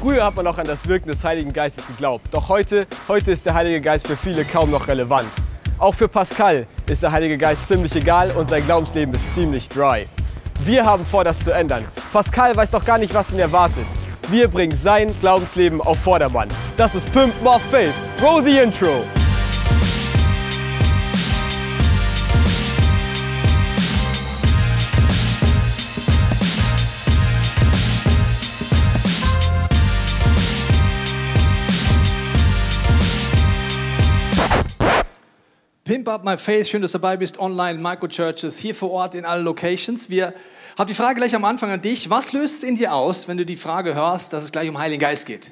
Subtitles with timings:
[0.00, 2.28] Früher hat man auch an das Wirken des Heiligen Geistes geglaubt.
[2.30, 5.26] Doch heute, heute ist der Heilige Geist für viele kaum noch relevant.
[5.78, 10.06] Auch für Pascal ist der Heilige Geist ziemlich egal und sein Glaubensleben ist ziemlich dry.
[10.62, 11.84] Wir haben vor, das zu ändern.
[12.12, 13.86] Pascal weiß doch gar nicht, was ihn erwartet.
[14.30, 16.48] Wir bringen sein Glaubensleben auf Vordermann.
[16.76, 17.94] Das ist Pimp My Faith.
[18.22, 19.17] Roll the intro.
[35.88, 39.24] Pimp Up My Faith, schön, dass du dabei bist, online, Microchurches, hier vor Ort in
[39.24, 40.10] allen Locations.
[40.10, 40.34] Wir
[40.76, 42.10] haben die Frage gleich am Anfang an dich.
[42.10, 44.76] Was löst es in dir aus, wenn du die Frage hörst, dass es gleich um
[44.76, 45.50] Heiligen Geist geht?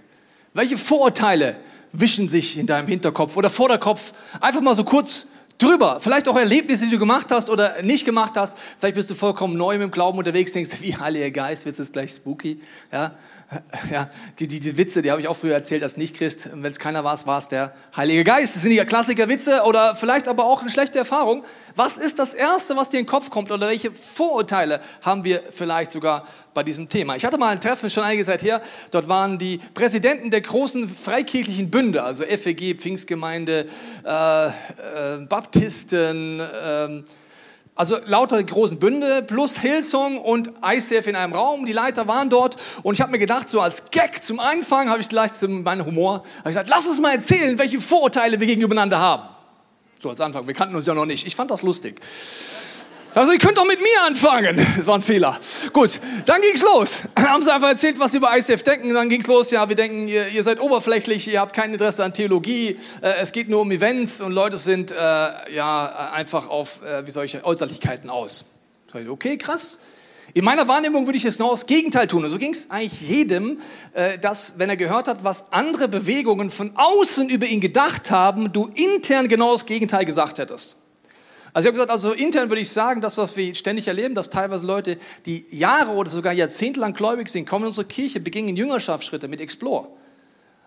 [0.53, 1.57] Welche Vorurteile
[1.93, 6.01] wischen sich in deinem Hinterkopf oder Vorderkopf einfach mal so kurz drüber?
[6.03, 8.59] Vielleicht auch Erlebnisse, die du gemacht hast oder nicht gemacht hast.
[8.79, 12.11] Vielleicht bist du vollkommen neu im Glauben unterwegs, denkst, wie Heiliger Geist, wird es gleich
[12.11, 12.61] spooky.
[12.93, 13.15] Ja?
[13.91, 16.51] ja, die, die Witze, die habe ich auch früher erzählt als Nicht-Christ.
[16.53, 18.57] Wenn es keiner war, war es der Heilige Geist.
[18.57, 21.45] Das sind ja Klassiker-Witze oder vielleicht aber auch eine schlechte Erfahrung.
[21.77, 25.43] Was ist das Erste, was dir in den Kopf kommt oder welche Vorurteile haben wir
[25.51, 27.15] vielleicht sogar bei diesem Thema?
[27.15, 28.63] Ich hatte mal ein Treffen, schon einige Zeit her.
[28.91, 33.67] Dort waren die Präsidenten der großen freikirchlichen Bünde, also FEG, Pfingstgemeinde,
[34.05, 34.51] äh, äh,
[35.29, 37.03] Baptisten, äh,
[37.77, 41.67] also lauter großen Bünde plus Hillsong und ICF in einem Raum.
[41.67, 45.01] Die Leiter waren dort und ich habe mir gedacht, so als Gag zum Anfang habe
[45.03, 48.99] ich gleich zu meinem Humor ich gesagt, lass uns mal erzählen, welche Vorurteile wir gegenübereinander
[48.99, 49.29] haben.
[50.01, 51.27] So als Anfang, wir kannten uns ja noch nicht.
[51.27, 52.01] Ich fand das lustig.
[53.17, 54.61] Also ihr könnt doch mit mir anfangen.
[54.77, 55.41] Das war ein Fehler.
[55.73, 57.05] Gut, dann ging's los.
[57.19, 58.93] Haben sie einfach erzählt, was sie über ICF denken.
[58.93, 62.13] Dann ging's los, ja, wir denken, ihr, ihr seid oberflächlich, ihr habt kein Interesse an
[62.13, 62.77] Theologie.
[63.01, 67.11] Äh, es geht nur um Events und Leute sind äh, ja einfach auf, äh, wie
[67.11, 68.45] solche Äußerlichkeiten aus.
[69.09, 69.81] Okay, krass.
[70.35, 72.23] In meiner Wahrnehmung würde ich jetzt noch das Gegenteil tun.
[72.23, 73.61] Und so ging es eigentlich jedem,
[73.95, 78.53] äh, dass, wenn er gehört hat, was andere Bewegungen von außen über ihn gedacht haben,
[78.53, 80.77] du intern genau das Gegenteil gesagt hättest.
[81.57, 84.29] Also ich habe gesagt, also intern würde ich sagen, das, was wir ständig erleben, dass
[84.29, 89.27] teilweise Leute, die Jahre oder sogar jahrzehntelang gläubig sind, kommen in unsere Kirche, beginnen Jüngerschaftsschritte
[89.27, 89.89] mit Explore.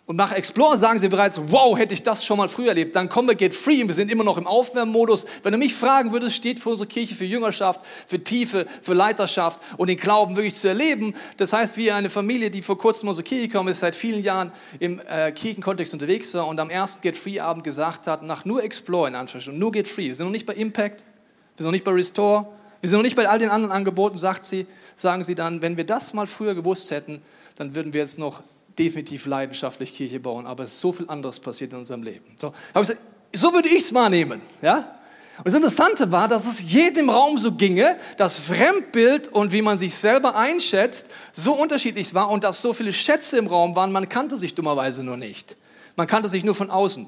[0.09, 2.96] Und nach Explore sagen sie bereits, wow, hätte ich das schon mal früher erlebt.
[2.96, 5.24] Dann kommen wir Get Free und wir sind immer noch im Aufwärmmodus.
[5.44, 9.62] Wenn du mich fragen würdest, steht für unsere Kirche für Jüngerschaft, für Tiefe, für Leiterschaft
[9.78, 11.14] und den Glauben wirklich zu erleben.
[11.38, 14.24] Das heißt, wir eine Familie, die vor kurzem in unsere Kirche gekommen ist, seit vielen
[14.24, 18.46] Jahren im äh, Kirchenkontext unterwegs war und am ersten Get Free Abend gesagt hat, nach
[18.46, 20.08] nur Explore in Anführungsstrichen, nur Get Free.
[20.08, 22.47] Wir sind noch nicht bei Impact, wir sind noch nicht bei Restore,
[22.81, 24.66] wir sind noch nicht bei all den anderen Angeboten, sagt sie,
[24.96, 27.22] sagen sie dann, wenn wir das mal früher gewusst hätten,
[27.58, 28.41] dann würden wir jetzt noch
[28.79, 32.25] definitiv leidenschaftlich Kirche bauen, aber es ist so viel anderes passiert in unserem Leben.
[32.38, 33.00] So, gesagt,
[33.34, 34.41] so würde ich es wahrnehmen.
[34.62, 34.95] Ja?
[35.38, 39.78] Und das Interessante war, dass es jedem Raum so ginge, das Fremdbild und wie man
[39.78, 44.09] sich selber einschätzt, so unterschiedlich war und dass so viele Schätze im Raum waren, man
[44.09, 45.56] kannte sich dummerweise nur nicht.
[45.96, 47.07] Man kannte sich nur von außen.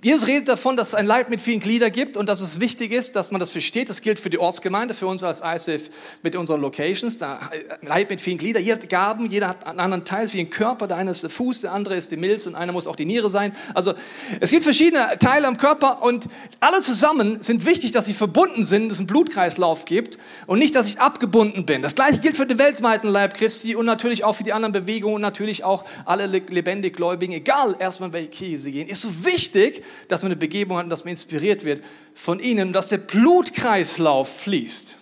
[0.00, 2.92] Jesus redet davon, dass es ein Leib mit vielen Gliedern gibt und dass es wichtig
[2.92, 3.88] ist, dass man das versteht.
[3.88, 5.90] Das gilt für die Ortsgemeinde, für uns als ISF
[6.22, 7.18] mit unseren Locations.
[7.18, 8.62] Da, äh, Leib mit vielen Gliedern.
[8.62, 10.86] Jeder hat Gaben, jeder hat einen anderen Teil, wie ein Körper.
[10.86, 13.06] Der eine ist der Fuß, der andere ist die Milz und einer muss auch die
[13.06, 13.56] Niere sein.
[13.74, 13.92] Also
[14.38, 16.28] es gibt verschiedene Teile am Körper und
[16.60, 20.16] alle zusammen sind wichtig, dass sie verbunden sind, dass es einen Blutkreislauf gibt
[20.46, 21.82] und nicht, dass ich abgebunden bin.
[21.82, 25.16] Das gleiche gilt für den weltweiten Leib Christi und natürlich auch für die anderen Bewegungen
[25.16, 28.86] und natürlich auch alle lebendig Gläubigen, egal erstmal welche Kirche sie gehen.
[28.86, 31.82] Ist so wichtig, dass man eine Begebung hat und dass man inspiriert wird
[32.14, 34.96] von ihnen, dass der Blutkreislauf fließt.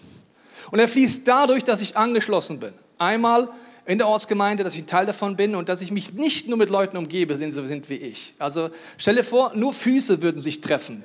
[0.71, 2.73] Und er fließt dadurch, dass ich angeschlossen bin.
[2.99, 3.49] Einmal
[3.87, 6.59] in der Ortsgemeinde, dass ich ein Teil davon bin und dass ich mich nicht nur
[6.59, 8.35] mit Leuten umgebe, die so sind wie ich.
[8.39, 11.05] Also stelle vor, nur Füße würden sich treffen.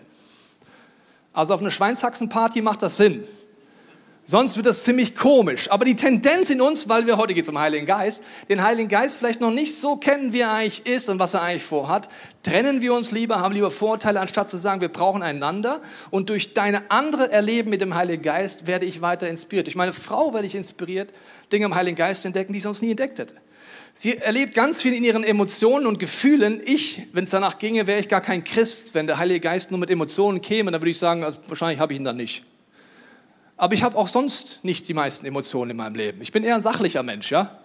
[1.32, 3.24] Also auf einer Schweinshaxenparty macht das Sinn.
[4.24, 5.70] Sonst wird das ziemlich komisch.
[5.72, 8.88] Aber die Tendenz in uns, weil wir heute geht es um Heiligen Geist, den Heiligen
[8.88, 12.08] Geist vielleicht noch nicht so kennen, wie er eigentlich ist und was er eigentlich vorhat,
[12.44, 15.82] trennen wir uns lieber, haben lieber Vorteile, anstatt zu sagen, wir brauchen einander.
[16.12, 19.66] Und durch deine andere Erleben mit dem Heiligen Geist werde ich weiter inspiriert.
[19.66, 21.14] Durch meine Frau werde ich inspiriert,
[21.52, 23.34] Dinge im Heiligen Geist zu entdecken, die ich sonst nie entdeckt hätte.
[23.94, 26.62] Sie erlebt ganz viel in ihren Emotionen und Gefühlen.
[26.64, 28.94] Ich, wenn es danach ginge, wäre ich gar kein Christ.
[28.94, 31.94] Wenn der Heilige Geist nur mit Emotionen käme, dann würde ich sagen, also wahrscheinlich habe
[31.94, 32.44] ich ihn dann nicht.
[33.62, 36.20] Aber ich habe auch sonst nicht die meisten Emotionen in meinem Leben.
[36.24, 37.60] Ich bin eher ein sachlicher Mensch, ja?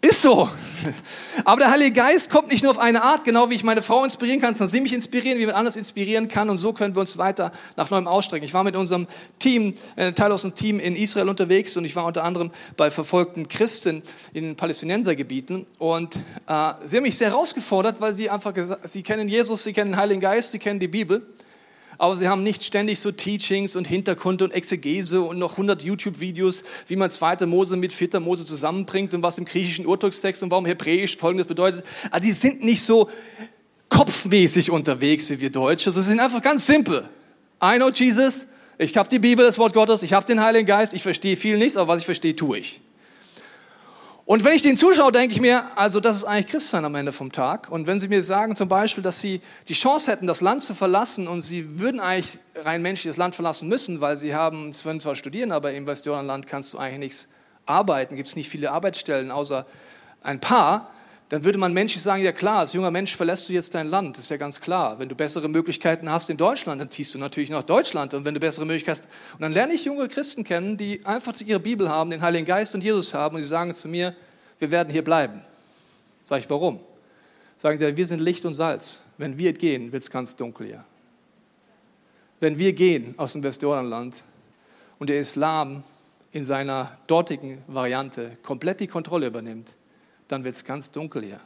[0.00, 0.48] Ist so.
[1.44, 4.02] Aber der Heilige Geist kommt nicht nur auf eine Art, genau wie ich meine Frau
[4.02, 6.48] inspirieren kann, sondern sie mich inspirieren, wie man anders inspirieren kann.
[6.48, 8.46] Und so können wir uns weiter nach neuem ausstrecken.
[8.46, 9.08] Ich war mit unserem
[9.38, 12.90] Team, äh, Teil aus dem Team in Israel unterwegs und ich war unter anderem bei
[12.90, 14.02] verfolgten Christen
[14.32, 15.66] in den Palästinensergebieten.
[15.78, 19.74] Und äh, sie haben mich sehr herausgefordert, weil sie einfach gesagt, sie kennen Jesus, sie
[19.74, 21.26] kennen den Heiligen Geist, sie kennen die Bibel.
[21.98, 26.64] Aber sie haben nicht ständig so Teachings und Hintergründe und Exegese und noch 100 YouTube-Videos,
[26.88, 27.46] wie man 2.
[27.46, 28.20] Mose mit 4.
[28.20, 31.84] Mose zusammenbringt und was im griechischen Urtext und warum Hebräisch folgendes bedeutet.
[32.10, 33.10] Also die sind nicht so
[33.88, 37.08] kopfmäßig unterwegs wie wir Deutsche, sie sind einfach ganz simpel.
[37.62, 38.46] I know Jesus,
[38.78, 41.56] ich habe die Bibel, das Wort Gottes, ich habe den Heiligen Geist, ich verstehe viel
[41.56, 42.80] nichts, aber was ich verstehe, tue ich.
[44.26, 47.12] Und wenn ich den zuschaue, denke ich mir, also das ist eigentlich Christsein am Ende
[47.12, 47.70] vom Tag.
[47.70, 50.74] Und wenn Sie mir sagen zum Beispiel, dass Sie die Chance hätten, das Land zu
[50.74, 54.84] verlassen und Sie würden eigentlich rein menschlich das Land verlassen müssen, weil Sie haben, Sie
[54.84, 57.28] würden zwar studieren, aber im Investorenland kannst du eigentlich nichts
[57.66, 59.64] arbeiten, gibt es nicht viele Arbeitsstellen, außer
[60.24, 60.90] ein paar,
[61.28, 64.16] dann würde man menschlich sagen, ja klar, als junger Mensch verlässt du jetzt dein Land,
[64.16, 65.00] das ist ja ganz klar.
[65.00, 68.14] Wenn du bessere Möglichkeiten hast in Deutschland, dann ziehst du natürlich nach Deutschland.
[68.14, 71.32] Und wenn du bessere Möglichkeiten hast, und dann lerne ich junge Christen kennen, die einfach
[71.44, 74.14] ihre Bibel haben, den Heiligen Geist und Jesus haben und die sagen zu mir,
[74.60, 75.42] wir werden hier bleiben.
[76.24, 76.78] Sag ich, warum?
[77.56, 79.00] Sagen sie, wir sind Licht und Salz.
[79.18, 80.84] Wenn wir gehen, wird es ganz dunkel hier.
[82.38, 84.22] Wenn wir gehen aus dem Westjordanland
[84.98, 85.82] und der Islam
[86.30, 89.74] in seiner dortigen Variante komplett die Kontrolle übernimmt,
[90.28, 91.40] dann wird es ganz dunkel hier.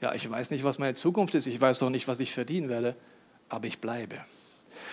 [0.00, 2.68] Ja, ich weiß nicht, was meine Zukunft ist, ich weiß doch nicht, was ich verdienen
[2.68, 2.94] werde,
[3.48, 4.16] aber ich bleibe.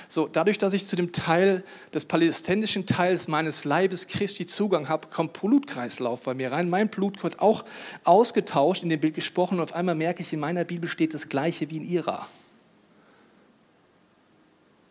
[0.07, 1.63] So, dadurch, dass ich zu dem Teil
[1.94, 6.69] des palästinensischen Teils meines Leibes Christi Zugang habe, kommt Blutkreislauf bei mir rein.
[6.69, 7.65] Mein Blut wird auch
[8.03, 11.29] ausgetauscht, in dem Bild gesprochen und auf einmal merke ich, in meiner Bibel steht das
[11.29, 12.27] Gleiche wie in ihrer.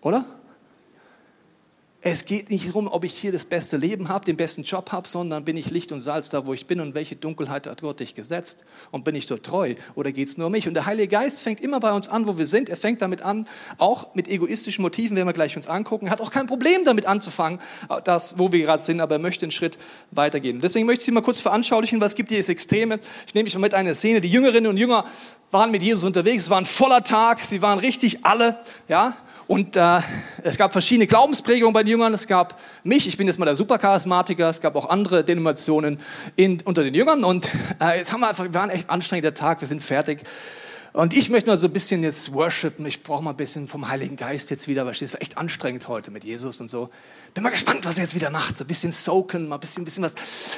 [0.01, 0.27] Oder?
[2.07, 5.09] Es geht nicht darum, ob ich hier das beste Leben habe, den besten Job habe,
[5.09, 7.99] sondern bin ich Licht und Salz da, wo ich bin und welche Dunkelheit hat Gott
[7.99, 10.69] dich gesetzt und bin ich dort treu oder geht es nur um mich?
[10.69, 12.69] Und der Heilige Geist fängt immer bei uns an, wo wir sind.
[12.69, 13.49] Er fängt damit an,
[13.79, 16.11] auch mit egoistischen Motiven, werden wir gleich uns angucken.
[16.11, 17.59] Hat auch kein Problem damit anzufangen,
[18.05, 19.79] das, wo wir gerade sind, aber er möchte einen Schritt
[20.11, 20.61] weitergehen.
[20.61, 23.01] Deswegen möchte ich Sie mal kurz veranschaulichen, was gibt hier Extreme.
[23.27, 24.21] Ich nehme mich mal mit einer Szene.
[24.21, 25.07] Die Jüngerinnen und Jünger
[25.51, 26.43] waren mit Jesus unterwegs.
[26.43, 27.41] Es war ein voller Tag.
[27.41, 28.59] Sie waren richtig alle,
[28.89, 29.17] ja,
[29.47, 30.01] und äh,
[30.43, 32.15] es gab verschiedene Glaubensprägungen bei den Jüngern.
[32.15, 34.49] Es gab mich, ich bin jetzt mal der Supercharismatiker.
[34.49, 36.01] Es gab auch andere Denominationen
[36.37, 37.25] in, unter den Jüngern.
[37.25, 37.51] Und
[37.81, 40.23] äh, jetzt haben wir einfach, wir waren echt anstrengender Tag, wir sind fertig.
[40.95, 42.87] Und ich möchte mal so ein bisschen jetzt worshipen.
[42.87, 45.89] Ich brauche mal ein bisschen vom Heiligen Geist jetzt wieder, weil es war echt anstrengend
[45.89, 46.89] heute mit Jesus und so.
[47.35, 48.57] Bin mal gespannt, was er jetzt wieder macht.
[48.57, 50.15] So ein bisschen soaken, mal ein bisschen, ein bisschen was.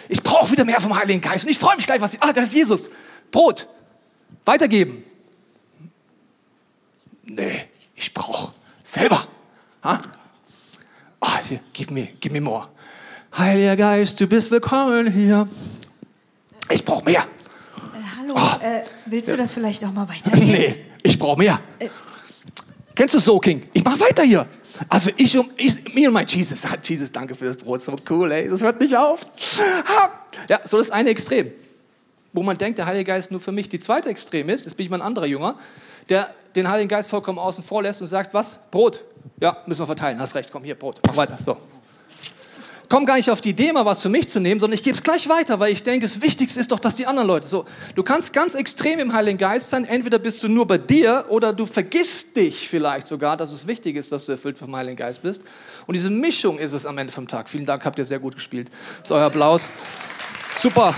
[0.08, 1.44] Ich brauche wieder mehr vom Heiligen Geist.
[1.44, 2.90] Und ich freue mich gleich, was ich, ah, das ist Jesus.
[3.30, 3.66] Brot.
[4.44, 5.02] Weitergeben.
[7.24, 7.64] Nee,
[8.96, 9.28] Selber.
[9.82, 10.00] Ha?
[11.20, 12.66] Oh, hier, give me, give me more.
[13.36, 15.46] Heiliger Geist, du bist willkommen hier.
[16.70, 17.20] Ich brauche mehr.
[17.20, 18.64] Äh, hallo, oh.
[18.64, 20.46] äh, willst du das vielleicht auch mal weitergeben?
[20.50, 21.60] Nee, ich brauche mehr.
[21.78, 21.90] Äh.
[22.94, 23.68] Kennst du Soaking?
[23.74, 24.46] Ich mache weiter hier.
[24.88, 26.62] Also ich um ich, mir und mein Jesus.
[26.82, 28.48] Jesus, danke für das Brot, so cool, ey.
[28.48, 29.20] Das hört nicht auf.
[30.48, 31.52] Ja, so das eine Extrem,
[32.32, 33.68] wo man denkt, der Heilige Geist nur für mich.
[33.68, 35.58] Die zweite Extrem ist, jetzt bin ich mal ein anderer Jünger,
[36.08, 38.58] der den Heiligen Geist vollkommen außen vor lässt und sagt, was?
[38.70, 39.04] Brot.
[39.40, 40.18] Ja, müssen wir verteilen.
[40.18, 41.00] Hast recht, komm hier, Brot.
[41.06, 41.36] Mach weiter.
[41.38, 41.58] So.
[42.88, 44.96] Komm gar nicht auf die Idee, mal was für mich zu nehmen, sondern ich gebe
[44.96, 47.64] es gleich weiter, weil ich denke, das Wichtigste ist doch, dass die anderen Leute so.
[47.96, 49.84] Du kannst ganz extrem im Heiligen Geist sein.
[49.84, 53.96] Entweder bist du nur bei dir oder du vergisst dich vielleicht sogar, dass es wichtig
[53.96, 55.44] ist, dass du erfüllt vom Heiligen Geist bist.
[55.86, 57.48] Und diese Mischung ist es am Ende vom Tag.
[57.48, 58.70] Vielen Dank, habt ihr sehr gut gespielt.
[59.00, 59.70] Das ist euer Applaus.
[60.60, 60.94] Super.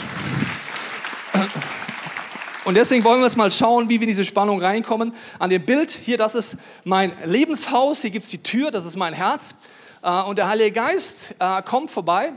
[2.69, 5.15] Und deswegen wollen wir jetzt mal schauen, wie wir in diese Spannung reinkommen.
[5.39, 8.95] An dem Bild hier, das ist mein Lebenshaus, hier gibt es die Tür, das ist
[8.95, 9.55] mein Herz.
[10.03, 12.31] Äh, und der Heilige Geist äh, kommt vorbei.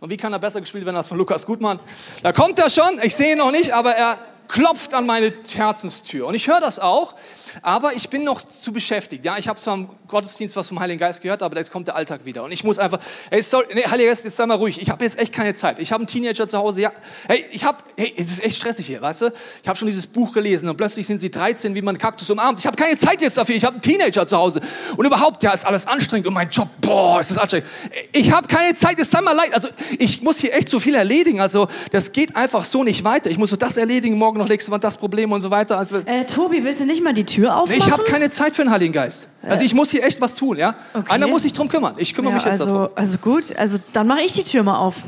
[0.00, 1.80] Und wie kann er besser gespielt werden als von Lukas Gutmann?
[2.22, 4.18] Da kommt er schon, ich sehe ihn noch nicht, aber er
[4.48, 6.26] klopft an meine Herzenstür.
[6.26, 7.14] Und ich höre das auch.
[7.62, 9.24] Aber ich bin noch zu beschäftigt.
[9.24, 12.24] Ja, ich habe zwar Gottesdienst was vom Heiligen Geist gehört, aber jetzt kommt der Alltag
[12.24, 12.44] wieder.
[12.44, 12.98] Und ich muss einfach,
[13.30, 14.80] hey, sorry, nee, Heiliger Geist, jetzt sei mal ruhig.
[14.80, 15.78] Ich habe jetzt echt keine Zeit.
[15.78, 16.82] Ich habe einen Teenager zu Hause.
[16.82, 16.92] Ja,
[17.28, 19.32] hey, ich habe, hey, es ist echt stressig hier, weißt du?
[19.62, 22.60] Ich habe schon dieses Buch gelesen und plötzlich sind sie 13, wie man Kaktus umarmt.
[22.60, 23.54] Ich habe keine Zeit jetzt dafür.
[23.54, 24.60] Ich habe einen Teenager zu Hause.
[24.96, 27.68] Und überhaupt, ja, ist alles anstrengend und mein Job, boah, ist das anstrengend.
[28.12, 29.54] Ich habe keine Zeit, es sei mal leid.
[29.54, 31.40] Also ich muss hier echt so viel erledigen.
[31.40, 33.30] Also das geht einfach so nicht weiter.
[33.30, 35.78] Ich muss so das erledigen, morgen noch nächste Woche das Problem und so weiter.
[35.78, 37.78] Also, äh, Tobi, willst du nicht mal die Tür aufmachen?
[37.78, 39.28] Nee, ich habe keine Zeit für den Heiligen Geist.
[39.42, 40.74] Also ich muss hier echt was tun, ja?
[40.92, 41.10] Okay.
[41.10, 41.94] Einer muss sich drum kümmern.
[41.96, 42.90] Ich kümmere ja, mich jetzt also, darum.
[42.94, 45.04] Also gut, also dann mache ich die Tür mal auf.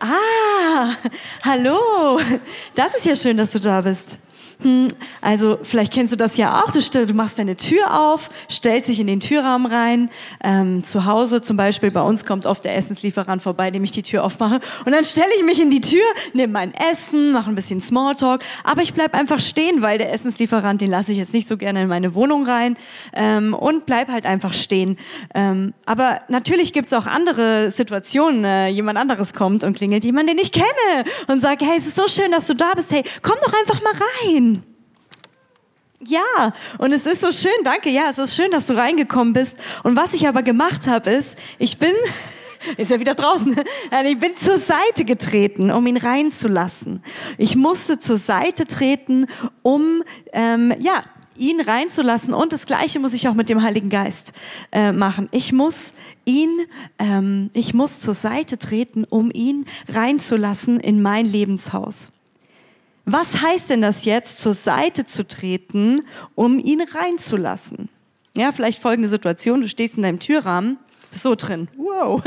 [0.00, 0.94] Ah,
[1.44, 2.20] hallo.
[2.74, 4.18] Das ist ja schön, dass du da bist.
[4.62, 4.88] Hm,
[5.22, 6.70] also vielleicht kennst du das ja auch.
[6.70, 10.10] Du, du, machst deine Tür auf, stellst dich in den Türrahmen rein.
[10.44, 14.02] Ähm, zu Hause zum Beispiel, bei uns kommt oft der Essenslieferant vorbei, dem ich die
[14.02, 14.60] Tür aufmache.
[14.84, 18.42] Und dann stelle ich mich in die Tür, nehme mein Essen, mache ein bisschen Smalltalk.
[18.62, 21.82] Aber ich bleib einfach stehen, weil der Essenslieferant, den lasse ich jetzt nicht so gerne
[21.82, 22.76] in meine Wohnung rein.
[23.14, 24.98] Ähm, und bleib halt einfach stehen.
[25.34, 28.44] Ähm, aber natürlich gibt's auch andere Situationen.
[28.44, 30.66] Äh, jemand anderes kommt und klingelt, jemand, den ich kenne.
[31.28, 32.92] Und sagt, hey, es ist so schön, dass du da bist.
[32.92, 34.49] Hey, komm doch einfach mal rein.
[36.06, 39.58] Ja, und es ist so schön, danke, ja, es ist schön, dass du reingekommen bist.
[39.82, 41.92] Und was ich aber gemacht habe, ist, ich bin,
[42.78, 43.54] ist ja wieder draußen,
[44.06, 47.02] ich bin zur Seite getreten, um ihn reinzulassen.
[47.36, 49.26] Ich musste zur Seite treten,
[49.60, 50.02] um,
[50.32, 51.02] ähm, ja,
[51.36, 52.32] ihn reinzulassen.
[52.32, 54.32] Und das Gleiche muss ich auch mit dem Heiligen Geist
[54.72, 55.28] äh, machen.
[55.32, 55.92] Ich muss
[56.24, 56.60] ihn,
[56.98, 62.10] ähm, ich muss zur Seite treten, um ihn reinzulassen in mein Lebenshaus.
[63.12, 66.02] Was heißt denn das jetzt, zur Seite zu treten,
[66.36, 67.88] um ihn reinzulassen?
[68.36, 70.78] Ja, vielleicht folgende Situation, du stehst in deinem Türrahmen
[71.10, 71.68] so drin.
[71.76, 72.22] Wow.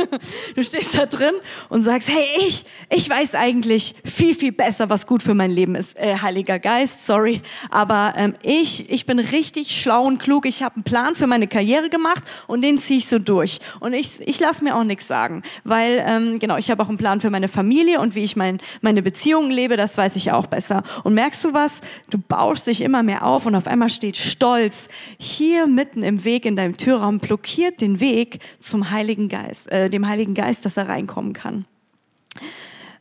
[0.56, 1.34] Du stehst da drin
[1.70, 5.76] und sagst, hey, ich, ich weiß eigentlich viel, viel besser, was gut für mein Leben
[5.76, 5.98] ist.
[5.98, 7.42] Äh, Heiliger Geist, sorry.
[7.72, 10.46] Aber ähm, ich, ich bin richtig schlau und klug.
[10.46, 13.60] Ich habe einen Plan für meine Karriere gemacht und den ziehe ich so durch.
[13.80, 15.44] Und ich, ich lasse mir auch nichts sagen.
[15.64, 18.60] Weil, ähm, genau, ich habe auch einen Plan für meine Familie und wie ich mein,
[18.82, 20.84] meine Beziehungen lebe, das weiß ich auch besser.
[21.04, 21.82] Und merkst du was?
[22.10, 24.88] Du baust dich immer mehr auf und auf einmal steht Stolz
[25.18, 29.88] hier mitten im Weg in deinem Türraum, blockiert den Weg zu zum Heiligen Geist, äh,
[29.88, 31.66] dem Heiligen Geist, dass er reinkommen kann.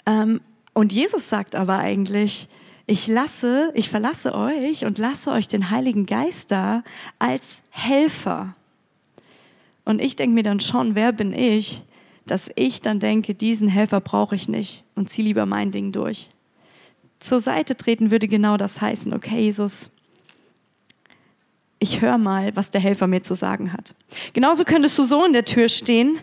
[0.05, 0.43] Ähm,
[0.75, 2.51] und Jesus sagt aber eigentlich,
[2.87, 6.85] ich lasse, ich verlasse euch und lasse euch den Heiligen Geist da
[7.19, 8.55] als Helfer.
[9.87, 11.83] Und ich denke mir dann schon, wer bin ich,
[12.27, 16.29] dass ich dann denke, diesen Helfer brauche ich nicht und ziehe lieber mein Ding durch.
[17.19, 19.89] Zur Seite treten würde genau das heißen, okay, Jesus,
[21.83, 23.95] ich höre mal, was der Helfer mir zu sagen hat.
[24.33, 26.21] Genauso könntest du so in der Tür stehen.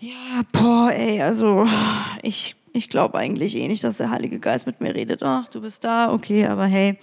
[0.00, 1.64] Ja, boah, ey, also
[2.22, 5.22] ich, ich glaube eigentlich eh nicht, dass der Heilige Geist mit mir redet.
[5.22, 6.98] Ach, du bist da, okay, aber hey,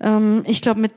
[0.00, 0.92] ähm, ich glaube, mit,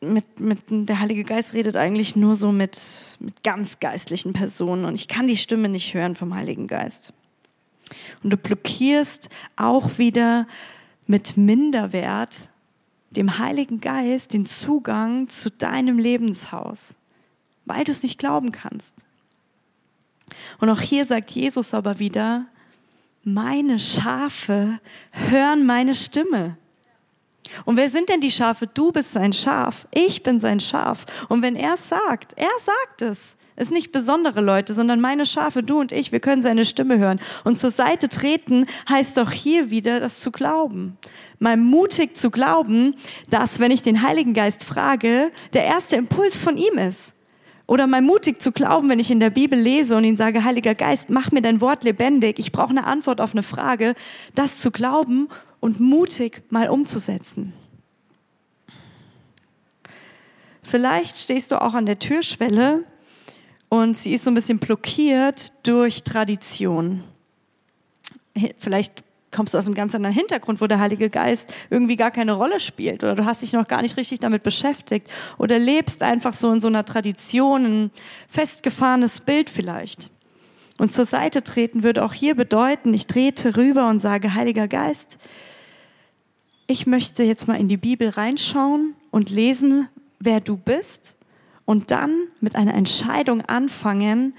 [0.00, 2.80] mit, mit der Heilige Geist redet eigentlich nur so mit,
[3.20, 7.12] mit ganz geistlichen Personen und ich kann die Stimme nicht hören vom Heiligen Geist.
[8.24, 10.48] Und du blockierst auch wieder
[11.06, 12.48] mit Minderwert
[13.16, 16.96] dem Heiligen Geist den Zugang zu deinem Lebenshaus,
[17.64, 19.06] weil du es nicht glauben kannst.
[20.58, 22.46] Und auch hier sagt Jesus aber wieder,
[23.22, 24.80] meine Schafe
[25.10, 26.56] hören meine Stimme.
[27.64, 28.66] Und wer sind denn die Schafe?
[28.66, 29.86] Du bist sein Schaf.
[29.92, 31.06] Ich bin sein Schaf.
[31.28, 33.36] Und wenn er es sagt, er sagt es.
[33.56, 36.98] Es sind nicht besondere Leute, sondern meine Schafe, du und ich, wir können seine Stimme
[36.98, 37.20] hören.
[37.44, 40.98] Und zur Seite treten heißt doch hier wieder, das zu glauben.
[41.38, 42.96] Mal mutig zu glauben,
[43.30, 47.14] dass, wenn ich den Heiligen Geist frage, der erste Impuls von ihm ist.
[47.66, 50.74] Oder mal mutig zu glauben, wenn ich in der Bibel lese und ihn sage, Heiliger
[50.74, 53.94] Geist, mach mir dein Wort lebendig, ich brauche eine Antwort auf eine Frage,
[54.34, 55.28] das zu glauben
[55.64, 57.54] und mutig mal umzusetzen.
[60.62, 62.84] Vielleicht stehst du auch an der Türschwelle
[63.70, 67.02] und sie ist so ein bisschen blockiert durch Tradition.
[68.58, 72.32] Vielleicht kommst du aus einem ganz anderen Hintergrund, wo der Heilige Geist irgendwie gar keine
[72.32, 76.34] Rolle spielt oder du hast dich noch gar nicht richtig damit beschäftigt oder lebst einfach
[76.34, 77.90] so in so einer Tradition, ein
[78.28, 80.10] festgefahrenes Bild vielleicht.
[80.76, 85.16] Und zur Seite treten würde auch hier bedeuten, ich trete rüber und sage, Heiliger Geist,
[86.66, 91.16] ich möchte jetzt mal in die Bibel reinschauen und lesen, wer du bist
[91.64, 94.34] und dann mit einer Entscheidung anfangen,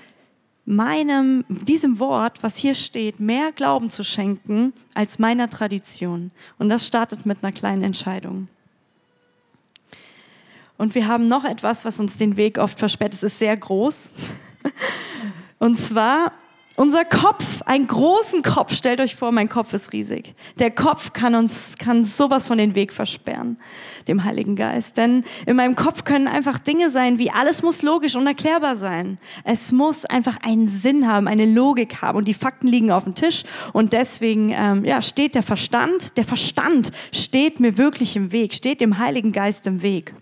[0.65, 6.31] meinem, diesem Wort, was hier steht, mehr Glauben zu schenken als meiner Tradition.
[6.57, 8.47] Und das startet mit einer kleinen Entscheidung.
[10.77, 13.13] Und wir haben noch etwas, was uns den Weg oft versperrt.
[13.13, 14.11] Es ist sehr groß.
[15.59, 16.33] Und zwar
[16.77, 20.35] unser Kopf, einen großen Kopf, stellt euch vor, mein Kopf ist riesig.
[20.59, 23.57] Der Kopf kann uns, kann sowas von den Weg versperren,
[24.07, 24.97] dem Heiligen Geist.
[24.97, 29.17] Denn in meinem Kopf können einfach Dinge sein, wie alles muss logisch und erklärbar sein.
[29.43, 33.15] Es muss einfach einen Sinn haben, eine Logik haben und die Fakten liegen auf dem
[33.15, 38.53] Tisch und deswegen, ähm, ja, steht der Verstand, der Verstand steht mir wirklich im Weg,
[38.53, 40.13] steht dem Heiligen Geist im Weg.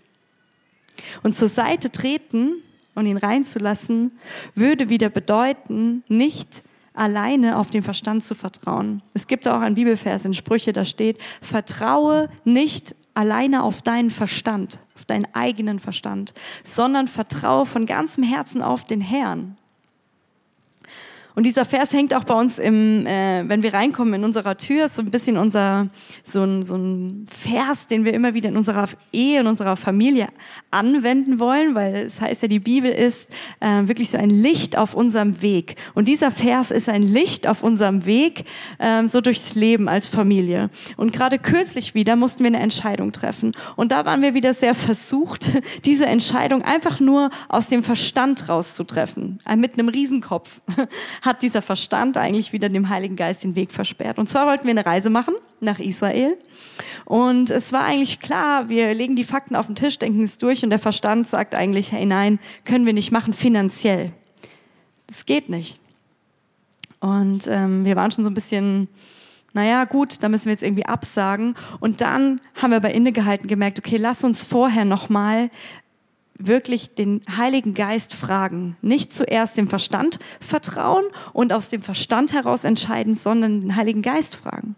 [1.22, 2.62] Und zur Seite treten
[2.94, 4.12] und ihn reinzulassen,
[4.54, 6.62] würde wieder bedeuten, nicht
[6.94, 9.02] alleine auf den Verstand zu vertrauen.
[9.14, 14.78] Es gibt auch einen Bibelvers in Sprüche, da steht, vertraue nicht alleine auf deinen Verstand,
[14.94, 19.56] auf deinen eigenen Verstand, sondern vertraue von ganzem Herzen auf den Herrn.
[21.36, 24.88] Und dieser Vers hängt auch bei uns im, äh, wenn wir reinkommen in unserer Tür,
[24.88, 25.88] so ein bisschen unser,
[26.24, 30.28] so ein, so ein Vers, den wir immer wieder in unserer Ehe, in unserer Familie
[30.70, 34.94] anwenden wollen, weil es heißt ja, die Bibel ist äh, wirklich so ein Licht auf
[34.94, 35.74] unserem Weg.
[35.94, 38.44] Und dieser Vers ist ein Licht auf unserem Weg,
[38.78, 40.70] äh, so durchs Leben als Familie.
[40.96, 43.52] Und gerade kürzlich wieder mussten wir eine Entscheidung treffen.
[43.74, 45.50] Und da waren wir wieder sehr versucht,
[45.84, 50.60] diese Entscheidung einfach nur aus dem Verstand rauszutreffen, äh, mit einem Riesenkopf
[51.24, 54.18] hat dieser Verstand eigentlich wieder dem Heiligen Geist den Weg versperrt.
[54.18, 56.36] Und zwar wollten wir eine Reise machen nach Israel.
[57.06, 60.62] Und es war eigentlich klar, wir legen die Fakten auf den Tisch, denken es durch
[60.62, 64.12] und der Verstand sagt eigentlich, hey nein, können wir nicht machen finanziell.
[65.06, 65.80] Das geht nicht.
[67.00, 68.88] Und ähm, wir waren schon so ein bisschen,
[69.54, 71.54] naja, gut, da müssen wir jetzt irgendwie absagen.
[71.80, 75.50] Und dann haben wir bei innegehalten gemerkt, okay, lass uns vorher nochmal
[76.38, 78.76] wirklich den Heiligen Geist fragen.
[78.82, 84.36] Nicht zuerst dem Verstand vertrauen und aus dem Verstand heraus entscheiden, sondern den Heiligen Geist
[84.36, 84.76] fragen.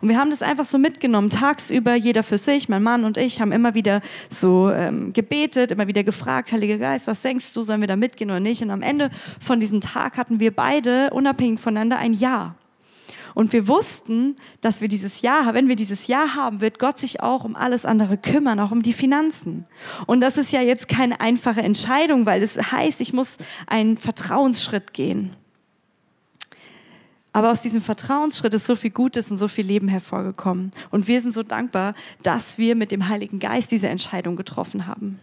[0.00, 3.40] Und wir haben das einfach so mitgenommen, tagsüber, jeder für sich, mein Mann und ich
[3.40, 7.80] haben immer wieder so ähm, gebetet, immer wieder gefragt, Heiliger Geist, was denkst du, sollen
[7.80, 8.62] wir da mitgehen oder nicht?
[8.62, 9.10] Und am Ende
[9.40, 12.54] von diesem Tag hatten wir beide unabhängig voneinander ein Ja.
[13.36, 17.20] Und wir wussten, dass wir dieses Jahr, wenn wir dieses Jahr haben, wird Gott sich
[17.20, 19.66] auch um alles andere kümmern, auch um die Finanzen.
[20.06, 24.94] Und das ist ja jetzt keine einfache Entscheidung, weil es heißt, ich muss einen Vertrauensschritt
[24.94, 25.36] gehen.
[27.34, 30.70] Aber aus diesem Vertrauensschritt ist so viel Gutes und so viel Leben hervorgekommen.
[30.90, 35.20] Und wir sind so dankbar, dass wir mit dem Heiligen Geist diese Entscheidung getroffen haben.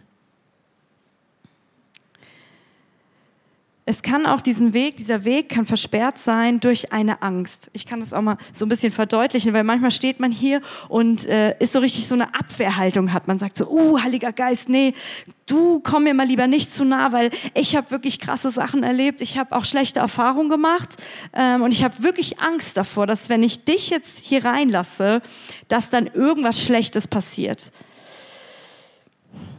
[3.86, 7.70] Es kann auch diesen Weg, dieser Weg kann versperrt sein durch eine Angst.
[7.74, 11.26] Ich kann das auch mal so ein bisschen verdeutlichen, weil manchmal steht man hier und
[11.26, 13.28] äh, ist so richtig so eine Abwehrhaltung hat.
[13.28, 14.94] Man sagt so, uh, Heiliger Geist, nee,
[15.46, 19.20] du komm mir mal lieber nicht zu nah, weil ich habe wirklich krasse Sachen erlebt.
[19.20, 20.96] Ich habe auch schlechte Erfahrungen gemacht
[21.34, 25.20] ähm, und ich habe wirklich Angst davor, dass wenn ich dich jetzt hier reinlasse,
[25.68, 27.70] dass dann irgendwas Schlechtes passiert.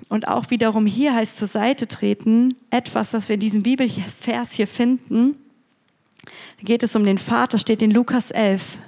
[0.09, 4.67] Und auch wiederum hier heißt zur Seite treten, etwas, was wir in diesem Bibelvers hier
[4.67, 5.35] finden.
[6.23, 8.79] Da geht es um den Vater, steht in Lukas 11.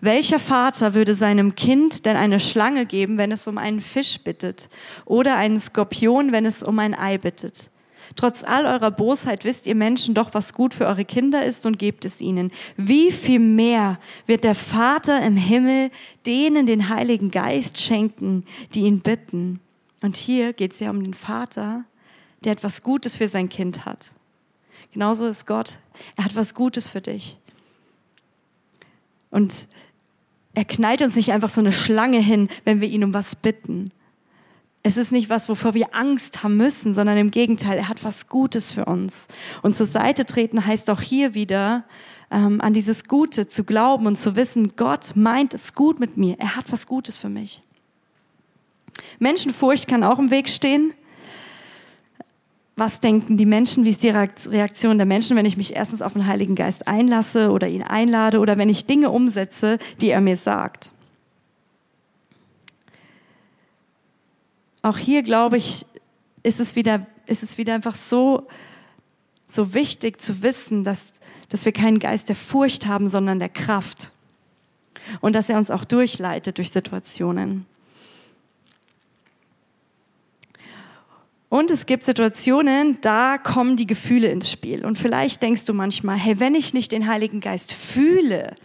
[0.00, 4.68] Welcher Vater würde seinem Kind denn eine Schlange geben, wenn es um einen Fisch bittet?
[5.04, 7.70] Oder einen Skorpion, wenn es um ein Ei bittet?
[8.16, 11.78] Trotz all eurer Bosheit wisst ihr Menschen doch, was gut für eure Kinder ist und
[11.78, 12.50] gebt es ihnen.
[12.76, 15.90] Wie viel mehr wird der Vater im Himmel
[16.26, 19.60] denen den Heiligen Geist schenken, die ihn bitten?
[20.02, 21.84] Und hier geht es ja um den Vater,
[22.44, 24.12] der etwas Gutes für sein Kind hat.
[24.92, 25.78] Genauso ist Gott.
[26.16, 27.38] Er hat was Gutes für dich.
[29.30, 29.68] Und
[30.54, 33.90] er knallt uns nicht einfach so eine Schlange hin, wenn wir ihn um was bitten.
[34.82, 38.26] Es ist nicht was, wovor wir Angst haben müssen, sondern im Gegenteil, er hat was
[38.26, 39.28] Gutes für uns.
[39.62, 41.84] Und zur Seite treten heißt auch hier wieder,
[42.30, 46.36] ähm, an dieses Gute zu glauben und zu wissen, Gott meint es gut mit mir.
[46.38, 47.62] Er hat was Gutes für mich.
[49.18, 50.92] Menschenfurcht kann auch im Weg stehen.
[52.76, 53.84] Was denken die Menschen?
[53.84, 57.50] Wie ist die Reaktion der Menschen, wenn ich mich erstens auf den Heiligen Geist einlasse
[57.50, 60.92] oder ihn einlade oder wenn ich Dinge umsetze, die er mir sagt?
[64.80, 65.86] Auch hier, glaube ich,
[66.42, 68.48] ist es wieder, ist es wieder einfach so,
[69.46, 71.12] so wichtig zu wissen, dass,
[71.50, 74.12] dass wir keinen Geist der Furcht haben, sondern der Kraft.
[75.20, 77.66] Und dass er uns auch durchleitet durch Situationen.
[81.52, 84.86] Und es gibt Situationen, da kommen die Gefühle ins Spiel.
[84.86, 88.56] Und vielleicht denkst du manchmal, hey, wenn ich nicht den Heiligen Geist fühle,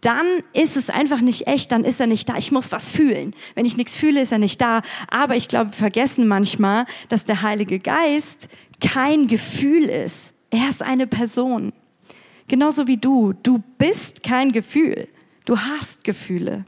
[0.00, 0.24] dann
[0.54, 2.38] ist es einfach nicht echt, dann ist er nicht da.
[2.38, 3.34] Ich muss was fühlen.
[3.54, 4.80] Wenn ich nichts fühle, ist er nicht da.
[5.10, 8.48] Aber ich glaube, wir vergessen manchmal, dass der Heilige Geist
[8.80, 10.32] kein Gefühl ist.
[10.48, 11.74] Er ist eine Person.
[12.48, 13.34] Genauso wie du.
[13.34, 15.08] Du bist kein Gefühl.
[15.44, 16.64] Du hast Gefühle.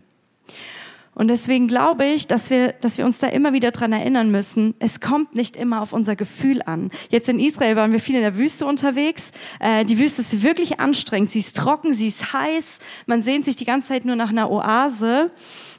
[1.15, 4.75] Und deswegen glaube ich, dass wir, dass wir uns da immer wieder dran erinnern müssen,
[4.79, 6.91] es kommt nicht immer auf unser Gefühl an.
[7.11, 9.31] Jetzt in Israel waren wir viel in der Wüste unterwegs.
[9.61, 11.31] Äh, die Wüste ist wirklich anstrengend.
[11.31, 12.79] Sie ist trocken, sie ist heiß.
[13.07, 15.31] Man sehnt sich die ganze Zeit nur nach einer Oase.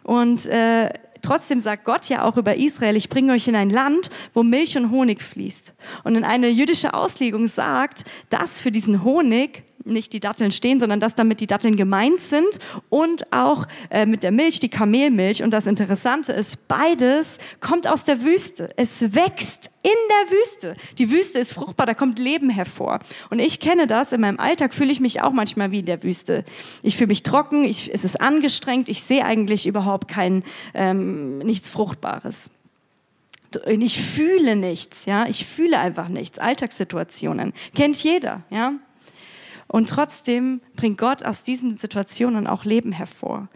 [0.04, 0.90] Und äh,
[1.24, 4.78] trotzdem sagt Gott ja auch über Israel, ich bringe euch in ein Land, wo Milch
[4.78, 5.74] und Honig fließt.
[6.04, 11.00] Und in eine jüdische Auslegung sagt, dass für diesen Honig nicht die Datteln stehen, sondern
[11.00, 15.44] dass damit die Datteln gemeint sind und auch äh, mit der Milch, die Kamelmilch.
[15.44, 18.70] Und das Interessante ist, beides kommt aus der Wüste.
[18.78, 20.76] Es wächst in der Wüste.
[20.98, 23.00] Die Wüste ist fruchtbar, da kommt Leben hervor.
[23.30, 26.04] Und ich kenne das, in meinem Alltag fühle ich mich auch manchmal wie in der
[26.04, 26.46] Wüste.
[26.82, 30.44] Ich fühle mich trocken, ich, es ist angestrengt, ich sehe eigentlich überhaupt kein,
[30.74, 32.50] ähm, nichts Fruchtbares
[33.66, 36.40] ich fühle nichts, ja, ich fühle einfach nichts.
[36.40, 38.74] Alltagssituationen kennt jeder, ja.
[39.74, 43.50] Und trotzdem bringt Gott aus diesen Situationen auch Leben hervor.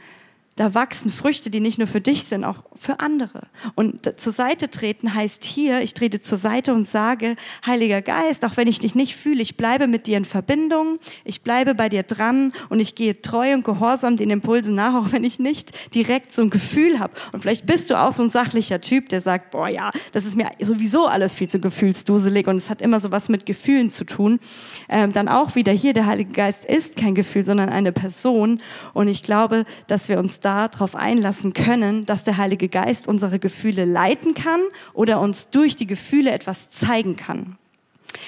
[0.58, 3.44] Da wachsen Früchte, die nicht nur für dich sind, auch für andere.
[3.76, 8.58] Und zur Seite treten heißt hier, ich trete zur Seite und sage, Heiliger Geist, auch
[8.58, 12.02] wenn ich dich nicht fühle, ich bleibe mit dir in Verbindung, ich bleibe bei dir
[12.02, 16.34] dran und ich gehe treu und gehorsam den Impulsen nach, auch wenn ich nicht direkt
[16.34, 17.14] so ein Gefühl habe.
[17.34, 20.36] Und vielleicht bist du auch so ein sachlicher Typ, der sagt, boah ja, das ist
[20.36, 24.06] mir sowieso alles viel zu gefühlsduselig und es hat immer so was mit Gefühlen zu
[24.06, 24.40] tun.
[24.90, 28.64] Ähm, dann auch wieder hier, der Heilige Geist ist kein Gefühl, sondern eine Person.
[28.96, 33.86] Und ich glaube, dass wir uns darauf einlassen können, dass der Heilige Geist unsere Gefühle
[33.86, 34.62] leiten kann
[34.94, 37.58] oder uns durch die Gefühle etwas zeigen kann.